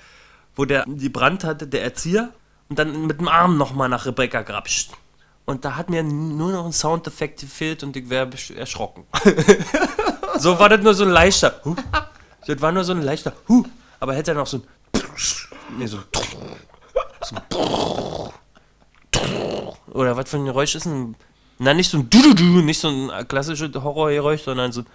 wo 0.56 0.64
der 0.64 0.84
die 0.86 1.08
Brand 1.08 1.44
hatte, 1.44 1.66
der 1.66 1.82
Erzieher, 1.82 2.30
und 2.68 2.78
dann 2.78 3.06
mit 3.06 3.20
dem 3.20 3.28
Arm 3.28 3.56
nochmal 3.56 3.88
nach 3.88 4.06
Rebecca 4.06 4.42
grapscht. 4.42 4.92
Und 5.44 5.64
da 5.64 5.76
hat 5.76 5.90
mir 5.90 6.02
nur 6.02 6.52
noch 6.52 6.64
ein 6.64 6.72
Soundeffekt 6.72 7.40
gefehlt 7.40 7.82
und 7.82 7.96
ich 7.96 8.08
wäre 8.08 8.30
erschrocken. 8.56 9.04
so 10.38 10.58
war 10.58 10.68
das 10.68 10.80
nur 10.80 10.94
so 10.94 11.04
ein 11.04 11.10
leichter. 11.10 11.60
Huh. 11.64 11.74
Das 12.46 12.60
war 12.60 12.72
nur 12.72 12.84
so 12.84 12.92
ein 12.92 13.02
leichter. 13.02 13.32
Huh. 13.48 13.64
Aber 14.00 14.14
hätte 14.14 14.32
er 14.32 14.36
noch 14.36 14.46
so 14.46 14.58
ein. 14.58 14.62
Nee, 15.78 15.86
so. 15.86 15.98
so 17.22 17.36
ein 17.36 17.42
oder 19.92 20.16
was 20.16 20.30
für 20.30 20.38
ein 20.38 20.46
Geräusch 20.46 20.74
ist 20.74 20.86
ein. 20.86 21.16
Na, 21.58 21.74
nicht 21.74 21.90
so 21.90 21.98
ein 21.98 22.10
Du-Du-Du, 22.10 22.62
nicht 22.62 22.80
so 22.80 22.88
ein 22.88 23.28
klassisches 23.28 23.74
Horrorgeräusch, 23.74 24.42
sondern 24.42 24.72
so 24.72 24.80
ein. 24.80 24.86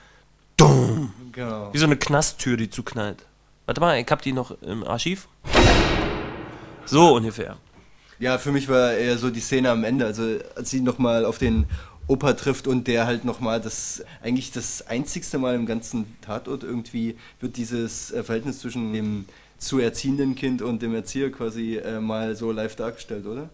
Dumm. 0.57 1.13
genau. 1.31 1.71
Wie 1.71 1.77
so 1.77 1.85
eine 1.85 1.97
Knasttür, 1.97 2.57
die 2.57 2.69
zuknallt. 2.69 3.23
Warte 3.67 3.81
mal, 3.81 3.99
ich 3.99 4.07
hab 4.09 4.21
die 4.21 4.31
noch 4.31 4.59
im 4.61 4.85
Archiv. 4.85 5.27
So 6.85 7.15
ungefähr. 7.15 7.57
Ja, 8.17 8.37
für 8.37 8.53
mich 8.53 8.69
war 8.69 8.93
eher 8.93 9.17
so 9.17 9.29
die 9.29 9.41
Szene 9.41 9.69
am 9.69 9.83
Ende, 9.83 10.05
also 10.05 10.37
als 10.55 10.69
sie 10.69 10.79
nochmal 10.79 11.25
auf 11.25 11.37
den 11.37 11.65
Opa 12.07 12.31
trifft 12.31 12.65
und 12.65 12.87
der 12.87 13.05
halt 13.05 13.25
nochmal 13.25 13.59
das, 13.59 14.05
eigentlich 14.23 14.53
das 14.53 14.87
einzigste 14.87 15.37
Mal 15.37 15.53
im 15.55 15.65
ganzen 15.65 16.15
Tatort 16.21 16.63
irgendwie 16.63 17.17
wird 17.41 17.57
dieses 17.57 18.11
äh, 18.11 18.23
Verhältnis 18.23 18.59
zwischen 18.59 18.93
dem 18.93 19.25
zu 19.57 19.79
erziehenden 19.79 20.35
Kind 20.35 20.61
und 20.61 20.81
dem 20.81 20.95
Erzieher 20.95 21.29
quasi 21.29 21.75
äh, 21.75 21.99
mal 21.99 22.37
so 22.37 22.53
live 22.53 22.77
dargestellt, 22.77 23.25
oder? 23.25 23.49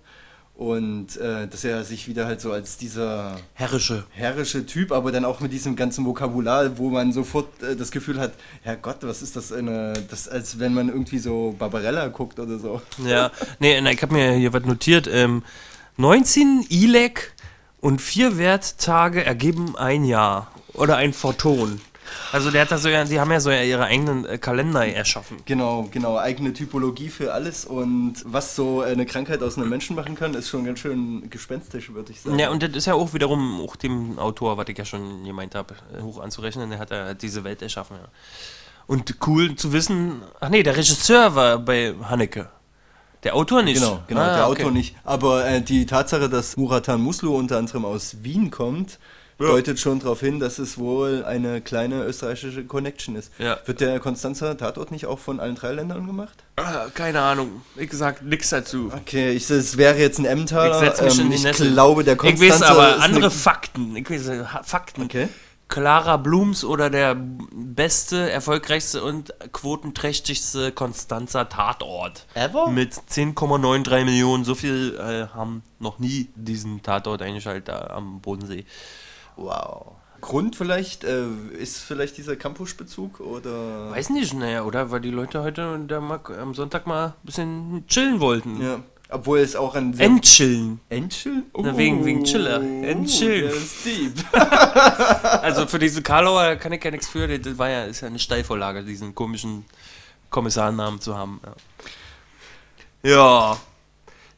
Und 0.56 1.18
äh, 1.18 1.48
dass 1.48 1.63
er 1.63 1.84
sich 1.84 2.08
wieder 2.08 2.28
halt 2.28 2.39
so 2.39 2.52
als 2.52 2.78
dieser 2.78 3.38
Herrische. 3.56 4.04
herrische 4.12 4.68
Typ, 4.68 4.92
aber 4.92 5.12
dann 5.12 5.26
auch 5.26 5.39
mit 5.39 5.52
diesem 5.52 5.76
ganzen 5.76 6.06
Vokabular, 6.06 6.78
wo 6.78 6.89
man 6.89 7.12
sofort 7.12 7.63
äh, 7.63 7.76
das 7.76 7.89
Gefühl 7.89 8.20
hat, 8.20 8.34
Herrgott, 8.62 8.98
was 9.02 9.24
ist 9.24 9.36
das 9.36 9.52
eine, 9.52 9.94
das 10.10 10.28
als 10.28 10.60
wenn 10.60 10.76
man 10.76 10.89
irgendwie 10.89 11.18
so 11.18 11.56
Barbarella 11.58 12.08
guckt 12.10 12.39
oder 12.39 12.60
so. 12.60 12.82
Ja, 13.04 13.32
nee, 13.60 13.80
ich 13.80 14.02
hab 14.04 14.12
mir 14.12 14.34
hier 14.34 14.54
was 14.54 14.63
notiert. 14.63 15.10
Ähm, 15.12 15.44
19 15.98 16.68
ILEC 16.70 17.34
und 17.82 18.00
vier 18.00 18.38
Werttage 18.38 19.26
ergeben 19.26 19.76
ein 19.76 20.06
Jahr. 20.06 20.52
Oder 20.74 20.98
ein 20.98 21.13
Photon. 21.13 21.82
Also 22.32 22.52
der 22.52 22.62
hat 22.62 22.72
da 22.72 22.78
so 22.78 22.89
ja, 22.89 23.04
die 23.04 23.20
haben 23.20 23.32
ja 23.32 23.39
so 23.39 23.52
ja 23.52 23.62
ihre 23.62 23.86
eigenen 23.86 24.26
äh, 24.26 24.38
Kalender 24.38 24.86
erschaffen. 24.86 25.38
Genau, 25.46 25.88
genau, 25.92 26.18
eigene 26.18 26.54
Typologie 26.54 27.10
für 27.10 27.34
alles 27.34 27.66
und 27.66 28.16
was 28.26 28.56
so 28.56 28.82
eine 28.82 29.06
Krankheit 29.06 29.42
aus 29.44 29.58
einem 29.58 29.70
Menschen 29.70 29.96
machen 29.96 30.16
kann, 30.16 30.34
ist 30.34 30.50
schon 30.50 30.66
ganz 30.66 30.80
schön 30.80 31.30
gespenstisch, 31.30 31.94
würde 31.94 32.12
ich 32.12 32.22
sagen. 32.22 32.39
Ja, 32.39 32.50
und 32.50 32.63
das 32.63 32.72
ist 32.72 32.86
ja 32.86 32.94
auch 32.94 33.13
wiederum 33.13 33.62
auch 33.62 33.76
dem 33.76 34.20
Autor, 34.20 34.58
was 34.58 34.68
ich 34.68 34.78
ja 34.78 34.86
schon 34.86 35.24
gemeint 35.24 35.56
habe, 35.56 35.76
hoch 36.02 36.20
anzurechnen, 36.20 36.70
der 36.70 36.80
hat 36.80 36.92
ja 36.92 37.13
diese 37.13 37.44
Welt 37.44 37.62
erschaffen. 37.62 37.98
Ja. 38.02 38.08
Und 38.88 39.16
cool 39.28 39.56
zu 39.56 39.72
wissen, 39.72 40.22
ach 40.39 40.50
nee, 40.50 40.63
der 40.63 40.76
Regisseur 40.76 41.36
war 41.36 41.60
bei 41.60 41.94
Haneke. 42.10 42.50
Der 43.24 43.36
Autor 43.36 43.63
nicht. 43.63 43.80
Genau, 43.80 44.04
genau, 44.08 44.22
Ah, 44.22 44.36
der 44.36 44.50
okay. 44.50 44.62
Autor 44.62 44.72
nicht. 44.72 44.96
Aber 45.06 45.46
äh, 45.48 45.62
die 45.62 45.86
Tatsache, 45.86 46.28
dass 46.30 46.58
Muratan 46.58 47.02
Muslu 47.02 47.36
unter 47.36 47.58
anderem 47.58 47.86
aus 47.86 48.18
Wien 48.24 48.52
kommt, 48.52 49.00
Ja. 49.39 49.48
deutet 49.48 49.80
schon 49.80 50.00
darauf 50.00 50.19
hin, 50.19 50.39
dass 50.39 50.60
es 50.60 50.78
wohl 50.78 51.24
eine 51.26 51.62
kleine 51.62 52.04
österreichische 52.04 52.65
Connection 52.65 53.15
ist. 53.15 53.32
Ja. 53.39 53.58
Wird 53.65 53.82
der 53.82 54.00
Konstanzer 54.00 54.58
Tatort 54.58 54.91
nicht 54.91 55.06
auch 55.06 55.19
von 55.19 55.39
allen 55.39 55.56
drei 55.56 55.74
Ländern 55.74 56.06
gemacht? 56.06 56.43
Ah, 56.56 56.86
keine 56.93 57.22
Ahnung. 57.22 57.62
Ich 57.76 57.91
sag 57.93 58.22
nix 58.22 58.50
dazu. 58.50 58.91
Okay, 58.96 59.32
ich, 59.32 59.50
es 59.50 59.78
wäre 59.78 59.98
jetzt 59.98 60.19
ein 60.19 60.26
Emmentaler. 60.26 60.82
Ich 60.82 60.89
setz 60.98 61.02
mich 61.02 61.19
in 61.19 61.30
die 61.32 61.48
ich 61.48 61.58
glaube, 61.74 62.04
der 62.04 62.13
Ich 62.13 62.19
Konstanzer 62.19 62.62
weiß 62.62 62.69
aber 62.69 62.96
ist 62.98 63.02
andere 63.04 63.32
Fakten. 63.32 63.96
Ich 63.96 64.10
weiß 64.10 64.28
äh, 64.28 64.43
Fakten. 64.63 65.04
Okay. 65.04 65.30
Clara 65.74 66.17
Blums 66.17 66.63
oder 66.63 66.91
der 66.91 67.15
beste, 67.52 68.30
erfolgreichste 68.30 69.04
und 69.04 69.34
quotenträchtigste 69.54 70.72
Konstanzer 70.72 71.50
Tatort. 71.50 72.28
Ever? 72.36 72.69
Mit 72.69 72.93
10,93 72.93 74.06
Millionen. 74.06 74.43
So 74.43 74.54
viel 74.54 74.96
äh, 75.00 75.34
haben 75.34 75.63
noch 75.80 75.98
nie 75.98 76.30
diesen 76.36 76.84
Tatort 76.84 77.24
eingeschaltet 77.24 77.69
da 77.69 77.88
am 77.88 78.22
Bodensee. 78.22 78.65
Wow. 79.36 79.93
Grund 80.22 80.56
vielleicht, 80.56 81.04
äh, 81.04 81.26
ist 81.60 81.80
vielleicht 81.80 82.17
dieser 82.17 82.38
Campus-Bezug 82.38 83.19
oder... 83.19 83.91
Weiß 83.91 84.10
nicht, 84.10 84.34
naja, 84.34 84.63
oder? 84.63 84.89
Weil 84.89 85.02
die 85.02 85.10
Leute 85.12 85.43
heute 85.43 85.78
da 85.86 86.00
mal, 86.00 86.22
am 86.41 86.54
Sonntag 86.54 86.88
mal 86.88 87.08
ein 87.08 87.13
bisschen 87.24 87.84
chillen 87.88 88.22
wollten. 88.22 88.62
Ja, 88.62 88.80
obwohl 89.10 89.39
es 89.39 89.56
auch 89.58 89.76
ein 89.76 89.93
sehr... 89.93 90.06
Entchillen. 90.06 90.80
Entschillen? 90.88 91.43
Na, 91.58 91.76
wegen- 91.78 92.06
wegen 92.06 92.24
Chiller. 92.24 92.62
Entchillen. 92.62 93.50
Der 93.50 93.54
ist 93.54 93.86
deep. 93.86 94.13
Also 95.43 95.67
für 95.67 95.78
diese 95.80 96.02
Karlauer 96.02 96.56
kann 96.56 96.72
ich 96.72 96.82
ja 96.84 96.89
nichts 96.91 97.10
für. 97.10 97.28
Das 97.38 97.58
war 97.58 97.69
ja, 97.69 97.84
ist 97.84 98.00
ja 98.00 98.08
eine 98.08 98.17
Steilvorlage, 98.19 98.84
diesen 98.84 99.13
komischen 99.13 99.65
Kommissarnamen 100.30 101.02
zu 101.02 101.17
haben. 101.17 101.41
Ja. 103.04 103.12
ja. 103.12 103.58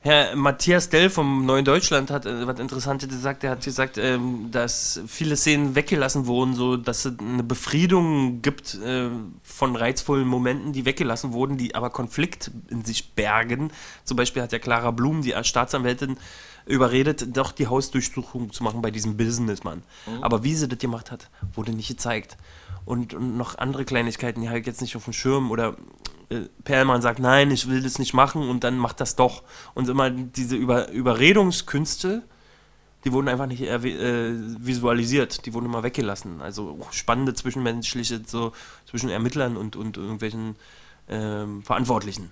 Herr 0.05 0.35
Matthias 0.35 0.89
Dell 0.89 1.09
vom 1.09 1.47
Neuen 1.47 1.65
Deutschland 1.65 2.11
hat 2.11 2.27
äh, 2.27 2.45
was 2.45 2.59
Interessantes 2.59 3.09
gesagt. 3.09 3.43
Er 3.43 3.49
hat 3.49 3.63
gesagt, 3.63 3.97
ähm, 3.97 4.49
dass 4.51 5.01
viele 5.07 5.35
Szenen 5.35 5.73
weggelassen 5.73 6.27
wurden, 6.27 6.53
so 6.53 6.77
dass 6.77 7.05
es 7.05 7.17
eine 7.17 7.41
Befriedung 7.41 8.43
gibt 8.43 8.75
äh, 8.75 9.09
von 9.41 9.75
reizvollen 9.75 10.27
Momenten, 10.27 10.73
die 10.73 10.85
weggelassen 10.85 11.33
wurden, 11.33 11.57
die 11.57 11.73
aber 11.73 11.89
Konflikt 11.89 12.51
in 12.69 12.85
sich 12.85 13.15
bergen. 13.15 13.71
Zum 14.03 14.15
Beispiel 14.15 14.43
hat 14.43 14.51
ja 14.51 14.59
Clara 14.59 14.91
Blum, 14.91 15.23
die 15.23 15.33
Staatsanwältin, 15.41 16.17
überredet, 16.65 17.36
doch 17.38 17.51
die 17.51 17.67
Hausdurchsuchung 17.67 18.51
zu 18.51 18.63
machen 18.63 18.82
bei 18.82 18.91
diesem 18.91 19.17
Businessmann. 19.17 19.84
Aber 20.21 20.43
wie 20.43 20.56
sie 20.56 20.67
das 20.67 20.80
gemacht 20.80 21.12
hat, 21.12 21.30
wurde 21.54 21.71
nicht 21.71 21.88
gezeigt. 21.88 22.38
Und, 22.86 23.13
und 23.13 23.38
noch 23.38 23.58
andere 23.58 23.86
Kleinigkeiten, 23.86 24.41
die 24.41 24.47
ich 24.47 24.65
jetzt 24.65 24.82
nicht 24.82 24.95
auf 24.95 25.06
dem 25.06 25.13
Schirm. 25.13 25.51
Oder 25.51 25.75
äh, 26.30 26.41
Perlmann 26.63 27.01
sagt, 27.01 27.19
nein, 27.19 27.51
ich 27.51 27.67
will 27.67 27.82
das 27.82 27.99
nicht 27.99 28.13
machen 28.13 28.47
und 28.47 28.63
dann 28.63 28.78
macht 28.78 28.99
das 28.99 29.15
doch. 29.15 29.43
Und 29.73 29.89
immer 29.89 30.10
diese 30.10 30.56
Über 30.56 30.89
Überredungskünste, 30.89 32.23
die 33.04 33.12
wurden 33.12 33.28
einfach 33.28 33.45
nicht 33.45 33.62
äh, 33.62 33.80
visualisiert, 33.84 35.45
die 35.45 35.54
wurden 35.54 35.65
immer 35.65 35.84
weggelassen. 35.84 36.41
Also 36.41 36.80
spannende 36.91 37.34
zwischenmenschliche, 37.34 38.21
so 38.25 38.51
zwischen 38.89 39.10
Ermittlern 39.10 39.58
und, 39.58 39.75
und 39.75 39.97
irgendwelchen 39.97 40.56
ähm, 41.08 41.62
Verantwortlichen. 41.63 42.32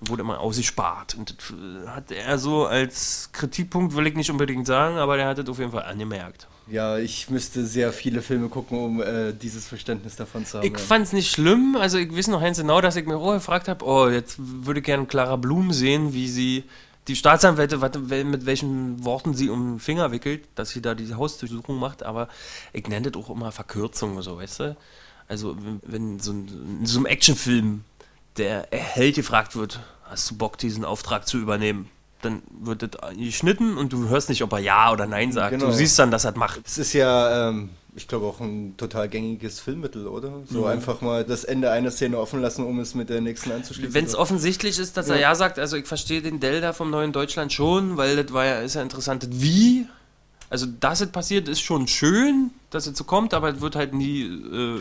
Wurde 0.00 0.22
immer 0.22 0.40
ausgespart. 0.40 1.14
Und 1.14 1.30
das 1.38 1.50
äh, 1.50 1.88
hat 1.88 2.10
er 2.12 2.38
so 2.38 2.66
als 2.66 3.30
Kritikpunkt, 3.32 3.96
will 3.96 4.06
ich 4.06 4.14
nicht 4.14 4.30
unbedingt 4.30 4.66
sagen, 4.66 4.96
aber 4.98 5.16
der 5.16 5.26
hat 5.28 5.38
das 5.38 5.48
auf 5.48 5.58
jeden 5.58 5.72
Fall 5.72 5.84
angemerkt. 5.84 6.46
Ja, 6.68 6.98
ich 6.98 7.30
müsste 7.30 7.64
sehr 7.64 7.92
viele 7.92 8.20
Filme 8.22 8.48
gucken, 8.48 8.78
um 8.78 9.00
äh, 9.00 9.32
dieses 9.32 9.66
Verständnis 9.68 10.16
davon 10.16 10.44
zu 10.44 10.58
haben. 10.58 10.66
Ich 10.66 10.78
fand's 10.78 11.12
nicht 11.12 11.30
schlimm, 11.30 11.76
also 11.80 11.96
ich 11.96 12.14
weiß 12.14 12.26
noch 12.28 12.40
ganz 12.42 12.58
genau, 12.58 12.80
dass 12.80 12.96
ich 12.96 13.06
mir 13.06 13.16
auch 13.16 13.32
gefragt 13.34 13.68
habe, 13.68 13.84
oh, 13.86 14.08
jetzt 14.08 14.34
würde 14.38 14.80
ich 14.80 14.84
gerne 14.86 15.06
Clara 15.06 15.36
Blum 15.36 15.72
sehen, 15.72 16.12
wie 16.12 16.28
sie 16.28 16.64
die 17.08 17.14
Staatsanwälte, 17.14 17.78
mit 18.24 18.46
welchen 18.46 19.04
Worten 19.04 19.32
sie 19.32 19.48
um 19.48 19.74
den 19.74 19.78
Finger 19.78 20.10
wickelt, 20.10 20.48
dass 20.56 20.70
sie 20.70 20.82
da 20.82 20.96
diese 20.96 21.16
Hausdurchsuchung 21.16 21.78
macht, 21.78 22.02
aber 22.02 22.28
ich 22.72 22.88
nenne 22.88 23.12
das 23.12 23.22
auch 23.22 23.30
immer 23.30 23.52
Verkürzung 23.52 24.14
oder 24.14 24.22
so, 24.24 24.36
weißt 24.38 24.60
du? 24.60 24.76
Also 25.28 25.56
wenn- 25.84 26.18
so 26.18 26.32
ein, 26.32 26.48
in 26.80 26.86
so 26.86 26.98
einem 26.98 27.06
Actionfilm 27.06 27.84
der 28.38 28.68
Held 28.70 29.14
gefragt 29.16 29.56
wird, 29.56 29.80
hast 30.04 30.30
du 30.30 30.36
Bock, 30.36 30.58
diesen 30.58 30.84
Auftrag 30.84 31.26
zu 31.26 31.38
übernehmen? 31.38 31.88
dann 32.22 32.42
wird 32.60 32.82
das 32.82 32.90
geschnitten 33.16 33.76
und 33.76 33.92
du 33.92 34.08
hörst 34.08 34.30
nicht, 34.30 34.42
ob 34.42 34.50
er 34.52 34.58
Ja 34.58 34.90
oder 34.90 35.06
Nein 35.06 35.32
sagt. 35.32 35.50
Genau. 35.52 35.66
Du 35.66 35.72
siehst 35.72 35.98
dann, 35.98 36.10
dass 36.10 36.24
er 36.24 36.32
das 36.32 36.38
macht. 36.40 36.60
Es 36.64 36.78
ist 36.78 36.94
ja, 36.94 37.50
ähm, 37.50 37.68
ich 37.94 38.08
glaube, 38.08 38.26
auch 38.26 38.40
ein 38.40 38.74
total 38.78 39.08
gängiges 39.08 39.60
Filmmittel, 39.60 40.06
oder? 40.06 40.32
So 40.48 40.60
Mhm. 40.60 40.66
einfach 40.66 41.02
mal 41.02 41.24
das 41.24 41.44
Ende 41.44 41.70
einer 41.70 41.90
Szene 41.90 42.18
offen 42.18 42.40
lassen, 42.40 42.64
um 42.64 42.80
es 42.80 42.94
mit 42.94 43.10
der 43.10 43.20
nächsten 43.20 43.52
anzuschließen. 43.52 43.92
Wenn 43.94 44.06
es 44.06 44.14
offensichtlich 44.16 44.78
ist, 44.78 44.96
dass 44.96 45.08
er 45.10 45.20
Ja 45.20 45.34
sagt, 45.34 45.58
also 45.58 45.76
ich 45.76 45.86
verstehe 45.86 46.22
den 46.22 46.40
Delta 46.40 46.72
vom 46.72 46.90
neuen 46.90 47.12
Deutschland 47.12 47.52
schon, 47.52 47.96
weil 47.98 48.16
das 48.16 48.32
war 48.32 48.44
ja, 48.46 48.60
ist 48.60 48.74
ja 48.74 48.82
interessant, 48.82 49.28
wie. 49.30 49.86
Also, 50.48 50.66
dass 50.66 51.00
es 51.02 51.08
passiert, 51.10 51.48
ist 51.48 51.60
schon 51.60 51.86
schön, 51.86 52.50
dass 52.70 52.86
es 52.86 52.96
so 52.96 53.04
kommt, 53.04 53.34
aber 53.34 53.52
es 53.54 53.60
wird 53.60 53.76
halt 53.76 53.94
nie 53.94 54.22
äh, 54.22 54.80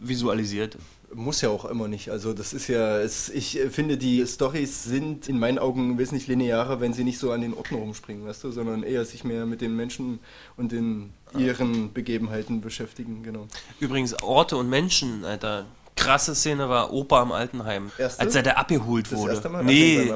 visualisiert. 0.00 0.78
Muss 1.14 1.40
ja 1.42 1.50
auch 1.50 1.64
immer 1.66 1.88
nicht. 1.88 2.10
Also 2.10 2.32
das 2.32 2.52
ist 2.52 2.68
ja, 2.68 2.98
es, 2.98 3.28
ich 3.28 3.58
äh, 3.58 3.70
finde, 3.70 3.98
die 3.98 4.26
Stories 4.26 4.84
sind 4.84 5.28
in 5.28 5.38
meinen 5.38 5.58
Augen 5.58 5.98
wesentlich 5.98 6.26
linearer, 6.26 6.80
wenn 6.80 6.92
sie 6.92 7.04
nicht 7.04 7.18
so 7.18 7.32
an 7.32 7.42
den 7.42 7.54
Orten 7.54 7.74
rumspringen, 7.74 8.24
weißt 8.26 8.44
du, 8.44 8.50
sondern 8.50 8.82
eher 8.82 9.04
sich 9.04 9.22
mehr 9.24 9.44
mit 9.44 9.60
den 9.60 9.76
Menschen 9.76 10.20
und 10.56 10.72
den 10.72 11.12
ihren 11.36 11.92
Begebenheiten 11.92 12.60
beschäftigen, 12.60 13.22
genau. 13.22 13.46
Übrigens, 13.80 14.22
Orte 14.22 14.56
und 14.56 14.68
Menschen, 14.68 15.24
Alter. 15.24 15.66
Krasse 15.96 16.34
Szene 16.34 16.68
war 16.68 16.92
Opa 16.92 17.20
am 17.20 17.32
Altenheim. 17.32 17.90
Erste? 17.98 18.20
Als 18.22 18.34
er 18.34 18.42
da 18.42 18.52
abgeholt 18.52 19.10
Das 19.12 19.18
wurde. 19.18 19.32
erste 19.34 19.48
Mal? 19.48 19.64
Nee, 19.64 20.12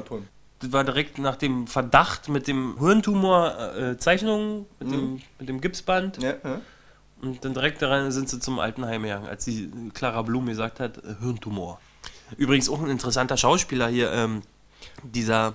das 0.61 0.72
war 0.72 0.85
direkt 0.85 1.18
nach 1.18 1.37
dem 1.37 1.66
Verdacht 1.66 2.28
mit 2.28 2.48
dem 2.48 2.78
Hirntumor 2.78 3.74
äh, 3.76 3.98
Zeichnungen, 3.98 4.64
mit, 4.80 4.90
dem, 4.90 5.22
mit 5.38 5.48
dem 5.48 5.61
Gipsband. 5.61 6.22
Ja, 6.22 6.35
ja. 6.42 6.61
Und 7.22 7.44
dann 7.44 7.55
direkt 7.55 7.81
daran 7.83 8.11
sind 8.12 8.29
sie 8.29 8.40
zum 8.40 8.59
Altenheim 8.59 9.02
gegangen, 9.02 9.26
als 9.26 9.44
die 9.44 9.70
Clara 9.94 10.22
Blum 10.22 10.46
gesagt 10.46 10.81
hat, 10.81 10.98
äh, 10.98 11.16
Hirntumor. 11.20 11.81
Übrigens 12.37 12.68
auch 12.68 12.81
ein 12.81 12.90
interessanter 12.90 13.37
Schauspieler 13.37 13.88
hier, 13.88 14.12
ähm, 14.12 14.42
dieser 15.02 15.55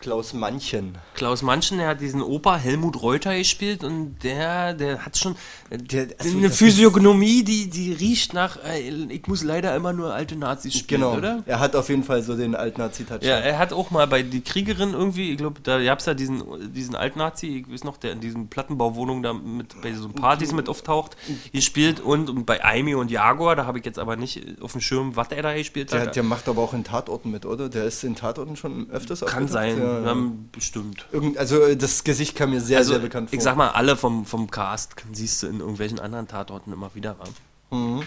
Klaus 0.00 0.32
Manchen. 0.32 0.96
Klaus 1.14 1.42
Manchen, 1.42 1.76
der 1.76 1.88
hat 1.88 2.00
diesen 2.00 2.22
Opa 2.22 2.56
Helmut 2.56 3.02
Reuter 3.02 3.36
gespielt 3.36 3.84
und 3.84 4.16
der, 4.24 4.72
der 4.72 5.04
hat 5.04 5.18
schon 5.18 5.36
Der- 5.70 6.08
also 6.18 6.38
eine 6.38 6.48
Physiognomie, 6.48 7.44
die, 7.44 7.68
die 7.68 7.92
riecht 7.92 8.32
nach, 8.32 8.56
äh, 8.64 8.80
ich 8.80 9.26
muss 9.26 9.42
leider 9.44 9.76
immer 9.76 9.92
nur 9.92 10.14
alte 10.14 10.36
Nazis 10.36 10.74
spielen, 10.78 11.02
Genau. 11.02 11.16
oder? 11.18 11.42
Er 11.44 11.60
hat 11.60 11.76
auf 11.76 11.90
jeden 11.90 12.02
Fall 12.02 12.22
so 12.22 12.34
den 12.34 12.54
Altnazi-Touch. 12.54 13.22
Ja, 13.22 13.36
er 13.36 13.58
hat 13.58 13.74
auch 13.74 13.90
mal 13.90 14.06
bei 14.06 14.22
Die 14.22 14.40
Kriegerin 14.40 14.94
irgendwie, 14.94 15.32
ich 15.32 15.36
glaube, 15.36 15.60
da 15.62 15.82
gab 15.82 15.98
es 15.98 16.06
ja 16.06 16.14
diesen, 16.14 16.42
diesen 16.72 16.94
Altnazi, 16.94 17.58
ich 17.58 17.70
weiß 17.70 17.84
noch, 17.84 17.98
der 17.98 18.12
in 18.12 18.20
diesen 18.20 18.48
Plattenbauwohnungen 18.48 19.22
da 19.22 19.34
mit, 19.34 19.80
bei 19.82 19.92
so 19.92 20.08
Partys 20.08 20.52
mit 20.52 20.70
auftaucht, 20.70 21.14
gespielt 21.52 22.00
und, 22.00 22.30
und 22.30 22.46
bei 22.46 22.64
Aimi 22.64 22.94
und 22.94 23.10
Jaguar, 23.10 23.54
da 23.54 23.66
habe 23.66 23.78
ich 23.78 23.84
jetzt 23.84 23.98
aber 23.98 24.16
nicht 24.16 24.42
auf 24.62 24.72
dem 24.72 24.80
Schirm, 24.80 25.14
was 25.14 25.28
er 25.28 25.42
da 25.42 25.52
gespielt 25.54 25.92
Der, 25.92 26.00
hat. 26.06 26.16
der 26.16 26.22
macht 26.22 26.48
aber 26.48 26.62
auch 26.62 26.72
in 26.72 26.84
Tatorten 26.84 27.30
mit, 27.30 27.44
oder? 27.44 27.68
Der 27.68 27.84
ist 27.84 28.02
in 28.02 28.16
Tatorten 28.16 28.56
schon 28.56 28.88
öfters 28.90 29.20
Kann 29.26 29.46
sein, 29.46 29.78
Ja, 29.78 29.89
ja. 29.90 30.12
ähm, 30.12 30.48
bestimmt. 30.52 31.06
Irgend, 31.12 31.38
also 31.38 31.60
äh, 31.62 31.76
das 31.76 32.04
Gesicht 32.04 32.36
kam 32.36 32.50
mir 32.50 32.60
sehr, 32.60 32.78
Also, 32.78 32.92
sehr 32.92 33.00
bekannt 33.00 33.30
vor. 33.30 33.36
ich 33.36 33.42
sag 33.42 33.56
mal, 33.56 33.68
alle 33.68 33.96
vom, 33.96 34.24
vom 34.26 34.50
Cast 34.50 34.94
siehst 35.12 35.42
du 35.42 35.46
in 35.48 35.60
irgendwelchen 35.60 35.98
anderen 35.98 36.28
Tatorten 36.28 36.72
immer 36.72 36.94
wieder. 36.94 37.16
Wa? 37.18 37.76
Mhm. 37.76 38.02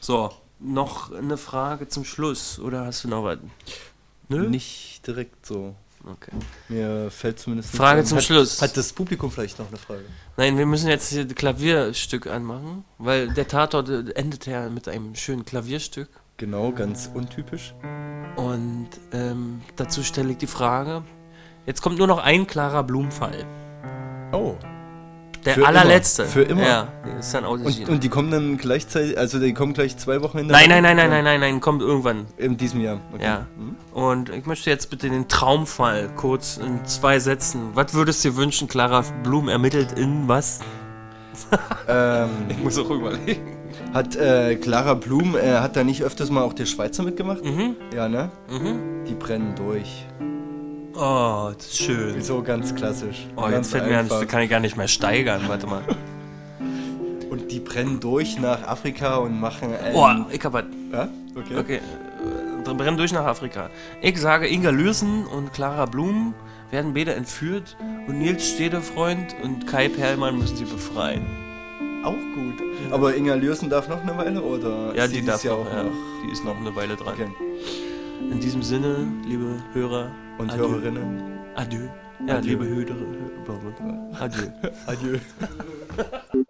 So, 0.00 0.30
noch 0.58 1.12
eine 1.12 1.36
Frage 1.36 1.88
zum 1.88 2.04
Schluss, 2.04 2.58
oder 2.58 2.86
hast 2.86 3.04
du 3.04 3.08
noch 3.08 3.24
was? 3.24 3.38
Nö? 4.28 4.48
Nicht 4.48 5.06
direkt 5.06 5.46
so. 5.46 5.74
Okay. 6.04 6.30
Mir 6.68 7.10
fällt 7.10 7.40
zumindest 7.40 7.74
Frage 7.74 8.00
ein. 8.00 8.06
zum 8.06 8.18
hat, 8.18 8.24
Schluss. 8.24 8.62
Hat 8.62 8.76
das 8.76 8.92
Publikum 8.92 9.30
vielleicht 9.30 9.58
noch 9.58 9.68
eine 9.68 9.76
Frage? 9.76 10.04
Nein, 10.36 10.56
wir 10.56 10.66
müssen 10.66 10.88
jetzt 10.88 11.10
hier 11.10 11.24
das 11.24 11.34
Klavierstück 11.34 12.28
anmachen, 12.28 12.84
weil 12.98 13.28
der 13.32 13.48
Tatort 13.48 13.88
äh, 13.88 14.10
endet 14.12 14.46
ja 14.46 14.68
mit 14.68 14.86
einem 14.88 15.16
schönen 15.16 15.44
Klavierstück. 15.44 16.08
Genau, 16.36 16.70
ganz 16.70 17.10
untypisch. 17.12 17.74
Und 18.36 18.88
ähm, 19.12 19.62
dazu 19.74 20.04
stelle 20.04 20.30
ich 20.32 20.38
die 20.38 20.46
Frage: 20.46 21.02
Jetzt 21.66 21.82
kommt 21.82 21.98
nur 21.98 22.06
noch 22.06 22.18
ein 22.18 22.46
klarer 22.46 22.82
Blumenfall. 22.84 23.44
Oh. 24.32 24.54
Der 25.44 25.54
Für 25.54 25.66
allerletzte. 25.66 26.22
immer. 26.22 26.30
Für 26.32 26.42
immer. 26.42 26.62
Ja, 26.62 26.88
ist 27.20 27.32
dann 27.32 27.44
Und, 27.44 27.88
und 27.88 28.02
die 28.02 28.08
kommen 28.08 28.30
dann 28.32 28.56
gleichzeitig, 28.56 29.16
also 29.16 29.38
die 29.38 29.52
kommen 29.54 29.74
gleich 29.74 29.96
zwei 29.96 30.20
Wochen 30.22 30.38
hintereinander? 30.38 30.74
Nein, 30.74 30.82
nein, 30.82 30.96
nein, 30.96 31.10
nein, 31.10 31.24
nein, 31.24 31.40
nein, 31.40 31.52
nein, 31.54 31.60
kommt 31.60 31.82
irgendwann. 31.82 32.26
In 32.36 32.56
diesem 32.56 32.80
Jahr. 32.80 32.98
Okay. 33.12 33.24
Ja. 33.24 33.46
Mhm. 33.56 33.76
Und 33.92 34.28
ich 34.30 34.44
möchte 34.46 34.70
jetzt 34.70 34.90
bitte 34.90 35.08
den 35.08 35.28
Traumfall 35.28 36.08
kurz 36.16 36.56
in 36.56 36.84
zwei 36.84 37.20
Sätzen. 37.20 37.70
Was 37.74 37.94
würdest 37.94 38.24
du 38.24 38.30
dir 38.30 38.36
wünschen, 38.36 38.66
Clara 38.66 39.04
Blum 39.22 39.48
ermittelt 39.48 39.92
in 39.98 40.26
was? 40.28 40.60
Ähm, 41.86 42.30
Ich 42.48 42.58
muss 42.58 42.78
auch 42.78 42.88
überlegen. 42.90 43.56
hat 43.92 44.16
äh, 44.16 44.56
Clara 44.56 44.94
Blum, 44.94 45.36
äh, 45.36 45.58
hat 45.58 45.76
da 45.76 45.84
nicht 45.84 46.02
öfters 46.02 46.30
mal 46.30 46.42
auch 46.42 46.54
der 46.54 46.64
Schweizer 46.66 47.02
mitgemacht? 47.02 47.44
Mhm. 47.44 47.76
Ja, 47.94 48.08
ne? 48.08 48.30
Mhm. 48.48 49.04
Die 49.06 49.14
brennen 49.14 49.54
durch. 49.54 50.06
Oh, 50.98 51.52
das 51.54 51.66
ist 51.66 51.78
schön. 51.82 52.22
So 52.22 52.42
ganz 52.42 52.74
klassisch. 52.74 53.26
Oh, 53.36 53.42
ganz 53.42 53.54
jetzt 53.54 53.70
fällt 53.70 53.86
mir 53.86 53.98
an, 53.98 54.08
das 54.08 54.26
kann 54.28 54.42
ich 54.42 54.50
gar 54.50 54.60
nicht 54.60 54.76
mehr 54.76 54.88
steigern. 54.88 55.42
Warte 55.46 55.66
mal. 55.66 55.82
Und 57.30 57.50
die 57.50 57.60
brennen 57.60 58.00
durch 58.00 58.38
nach 58.38 58.66
Afrika 58.66 59.16
und 59.16 59.38
machen. 59.38 59.74
Oh, 59.92 60.08
ich 60.30 60.42
hab 60.42 60.52
was. 60.54 60.64
Ja? 60.92 61.08
Okay. 61.34 61.56
Okay. 61.58 61.76
äh, 61.76 62.74
Brennen 62.74 62.96
durch 62.96 63.12
nach 63.12 63.26
Afrika. 63.26 63.68
Ich 64.00 64.18
sage, 64.18 64.48
Inga 64.48 64.70
Lürsen 64.70 65.26
und 65.26 65.52
Clara 65.52 65.84
Blum 65.84 66.34
werden 66.70 66.94
beide 66.94 67.14
entführt 67.14 67.76
und 68.08 68.18
Nils 68.18 68.48
Stedefreund 68.48 69.36
und 69.42 69.66
Kai 69.66 69.88
Perlmann 69.88 70.38
müssen 70.38 70.56
sie 70.56 70.64
befreien. 70.64 71.26
Auch 72.04 72.12
gut. 72.12 72.54
Aber 72.90 73.14
Inga 73.14 73.34
Lürsen 73.34 73.68
darf 73.68 73.88
noch 73.88 74.00
eine 74.02 74.16
Weile, 74.16 74.40
oder? 74.40 74.94
Ja, 74.94 75.06
die 75.06 75.24
darf 75.24 75.44
Jahr 75.44 75.58
noch, 75.58 75.72
ja, 75.72 75.84
die 76.24 76.32
ist 76.32 76.44
noch 76.44 76.56
eine 76.56 76.74
Weile 76.74 76.96
dran. 76.96 77.14
Okay. 77.14 77.28
In 78.30 78.40
diesem 78.40 78.62
Sinne, 78.62 79.06
liebe 79.26 79.62
Hörer 79.72 80.10
Und 80.38 80.50
Adieu. 80.52 80.68
Hörerinnen. 80.68 81.22
Adieu. 81.54 81.88
Ja, 82.26 82.36
Adieu. 82.36 82.50
liebe 82.50 82.66
Hörer. 82.66 82.96
Eh, 82.96 84.22
Adieu. 84.22 84.52
Adieu. 84.86 85.18